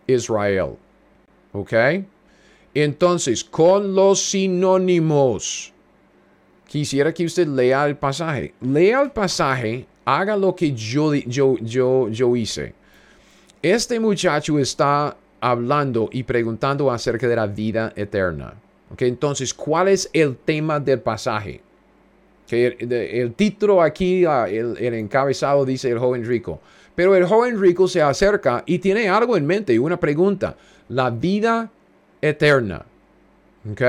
[0.07, 0.75] Israel,
[1.51, 1.73] ¿ok?
[2.73, 5.71] Entonces, con los sinónimos,
[6.67, 8.53] quisiera que usted lea el pasaje.
[8.61, 12.73] Lea el pasaje, haga lo que yo, yo, yo, yo hice.
[13.61, 18.62] Este muchacho está hablando y preguntando acerca de la vida eterna
[18.97, 21.61] entonces, ¿cuál es el tema del pasaje?
[22.47, 26.59] Que el, título aquí, ah, el, encabezado dice el joven rico.
[26.93, 30.55] Pero el joven rico se acerca y tiene algo en mente, una pregunta.
[30.89, 31.71] La vida
[32.21, 32.85] eterna.
[33.71, 33.81] ¿Ok?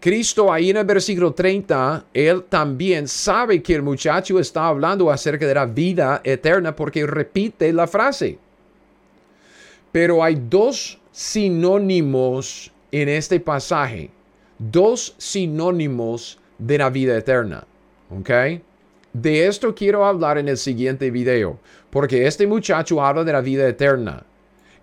[0.00, 5.46] Cristo ahí en el versículo 30, él también sabe que el muchacho está hablando acerca
[5.46, 8.38] de la vida eterna porque repite la frase.
[9.92, 14.10] Pero hay dos sinónimos en este pasaje
[14.70, 17.64] dos sinónimos de la vida eterna.
[18.10, 18.30] ¿Ok?
[19.12, 21.58] De esto quiero hablar en el siguiente video,
[21.90, 24.24] porque este muchacho habla de la vida eterna.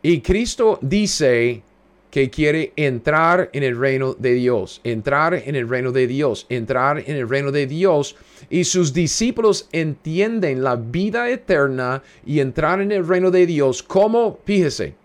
[0.02, 1.64] Y Cristo dice
[2.12, 7.00] que quiere entrar en el reino de Dios, entrar en el reino de Dios, entrar
[7.00, 8.16] en el reino de Dios.
[8.50, 14.40] Y sus discípulos entienden la vida eterna y entrar en el reino de Dios como,
[14.46, 14.96] fíjese,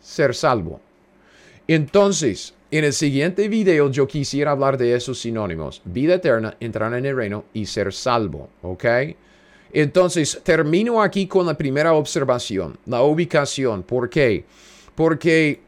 [0.00, 0.80] ser salvo.
[1.68, 5.82] Entonces, en el siguiente video yo quisiera hablar de esos sinónimos.
[5.84, 8.48] Vida eterna, entrar en el reino y ser salvo.
[8.62, 8.84] ¿Ok?
[9.72, 13.82] Entonces, termino aquí con la primera observación, la ubicación.
[13.82, 14.44] ¿Por qué?
[14.94, 15.60] Porque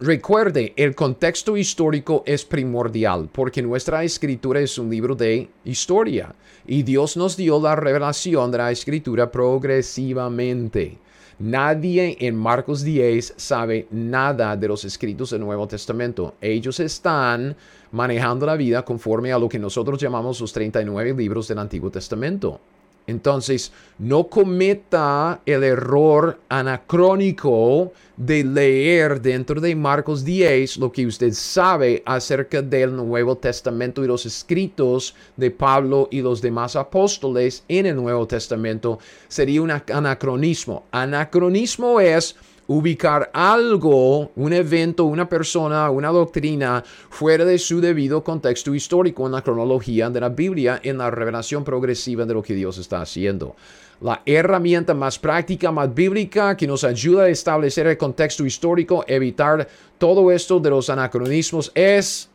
[0.00, 6.34] recuerde, el contexto histórico es primordial, porque nuestra escritura es un libro de historia
[6.66, 10.98] y Dios nos dio la revelación de la escritura progresivamente.
[11.40, 16.34] Nadie en Marcos 10 sabe nada de los escritos del Nuevo Testamento.
[16.38, 17.56] Ellos están
[17.92, 22.60] manejando la vida conforme a lo que nosotros llamamos los 39 libros del Antiguo Testamento.
[23.06, 31.32] Entonces, no cometa el error anacrónico de leer dentro de Marcos 10 lo que usted
[31.32, 37.86] sabe acerca del Nuevo Testamento y los escritos de Pablo y los demás apóstoles en
[37.86, 38.98] el Nuevo Testamento.
[39.28, 40.84] Sería un anacronismo.
[40.90, 42.36] Anacronismo es
[42.70, 49.32] ubicar algo, un evento, una persona, una doctrina fuera de su debido contexto histórico en
[49.32, 53.56] la cronología de la Biblia, en la revelación progresiva de lo que Dios está haciendo.
[54.02, 59.66] la herramienta más práctica, más bíblica, que nos ayuda a establecer el contexto histórico, evitar
[59.98, 62.30] todo esto de los anacronismos, es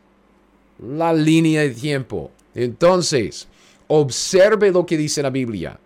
[0.78, 2.30] la línea de tiempo.
[2.54, 3.48] Entonces,
[3.88, 5.80] observe lo que dice la Biblia.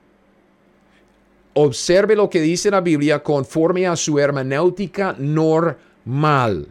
[1.55, 6.69] Observe lo que dice la Biblia conforme a su hermenéutica normal.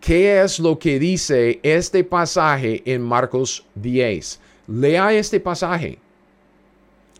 [0.00, 4.40] ¿Qué es lo que dice este pasaje en Marcos 10?
[4.68, 5.98] Lea este pasaje.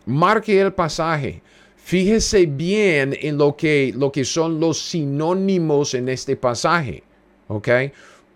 [0.07, 1.43] Marque el pasaje.
[1.77, 7.03] Fíjese bien en lo que, lo que son los sinónimos en este pasaje.
[7.49, 7.69] ¿Ok?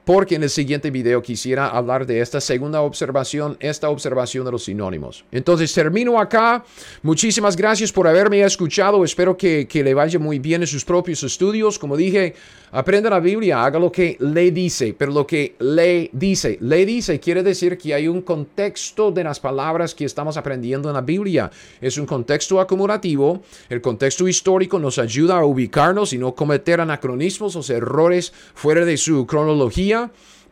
[0.06, 4.62] Porque en el siguiente video quisiera hablar de esta segunda observación, esta observación de los
[4.62, 5.24] sinónimos.
[5.32, 6.64] Entonces termino acá.
[7.02, 9.04] Muchísimas gracias por haberme escuchado.
[9.04, 11.76] Espero que, que le vaya muy bien en sus propios estudios.
[11.76, 12.36] Como dije,
[12.70, 17.18] aprenda la Biblia, haga lo que le dice, pero lo que le dice, le dice
[17.18, 21.50] quiere decir que hay un contexto de las palabras que estamos aprendiendo en la Biblia.
[21.80, 23.42] Es un contexto acumulativo.
[23.68, 28.96] El contexto histórico nos ayuda a ubicarnos y no cometer anacronismos o errores fuera de
[28.96, 29.95] su cronología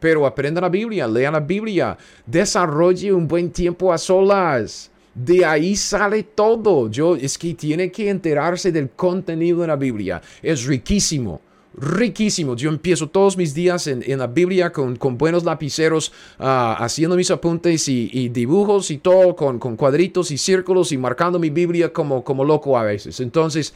[0.01, 4.91] pero aprenda la Biblia, lea la Biblia, desarrolle un buen tiempo a solas.
[5.15, 6.91] De ahí sale todo.
[6.91, 10.21] Yo es que tiene que enterarse del contenido de la Biblia.
[10.43, 11.41] Es riquísimo
[11.77, 12.55] riquísimo.
[12.55, 17.89] Yo empiezo todos mis días en, la Biblia con, buenos lapiceros, ah, haciendo mis apuntes
[17.89, 22.85] y, dibujos y todo, con, cuadritos y círculos y marcando mi Biblia como loco a
[22.85, 23.21] veces.
[23.21, 23.75] Entonces,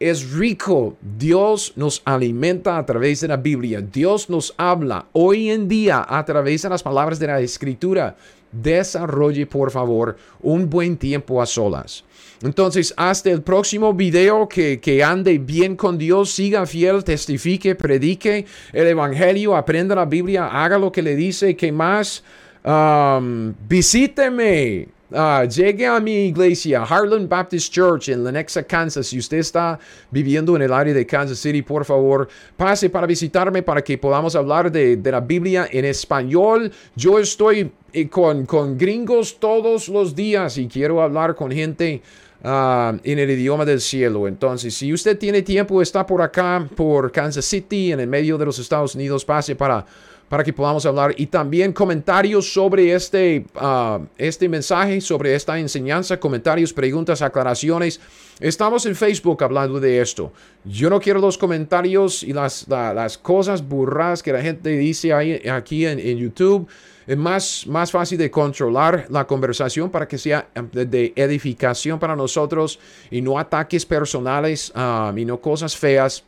[0.00, 0.96] es rico.
[1.18, 3.80] Dios nos alimenta a través de la Biblia.
[3.80, 8.16] Dios nos habla hoy en día a través de las palabras de la Escritura.
[8.52, 12.04] Desarrolle, por favor, un buen tiempo a solas.
[12.42, 18.44] Entonces, hasta el próximo video, que, que, ande bien con Dios, siga fiel, testifique, predique
[18.72, 22.22] el Evangelio, aprenda la Biblia, haga lo que le dice, que más,
[22.64, 29.06] um, visíteme Ah, llegue a mi iglesia, Harlan Baptist Church en Lenexa, Kansas.
[29.06, 29.78] Si usted está
[30.10, 34.34] viviendo en el área de Kansas City, por favor, pase para visitarme para que podamos
[34.34, 36.72] hablar de, la Biblia en español.
[36.96, 42.02] Yo estoy eh, con, con, gringos todos los días y quiero hablar con gente
[42.42, 44.26] ah, en el idioma del cielo.
[44.26, 48.46] Entonces, si usted tiene tiempo, está por acá, por Kansas City, en el medio de
[48.46, 49.86] los Estados Unidos, pase para
[50.28, 56.18] para que podamos hablar y también comentarios sobre este, ah, este mensaje, sobre esta enseñanza,
[56.18, 58.00] comentarios, preguntas, aclaraciones.
[58.40, 60.32] Estamos en Facebook hablando de esto.
[60.64, 65.40] Yo no quiero los comentarios y las, las cosas burras que la gente dice ahí,
[65.48, 66.66] aquí en, YouTube.
[67.06, 72.80] Es más, más fácil de controlar la conversación para que sea de, edificación para nosotros
[73.12, 76.24] y no ataques personales ah, y no cosas feas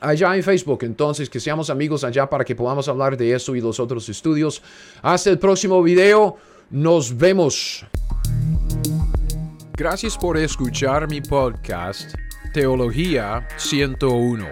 [0.00, 0.80] allá en Facebook.
[0.82, 4.62] Entonces, que seamos amigos allá para que podamos hablar de eso y los otros estudios.
[5.02, 6.36] Hasta el próximo video.
[6.70, 7.84] Nos vemos.
[9.76, 12.14] Gracias por escuchar mi podcast
[12.52, 14.46] Teología 101.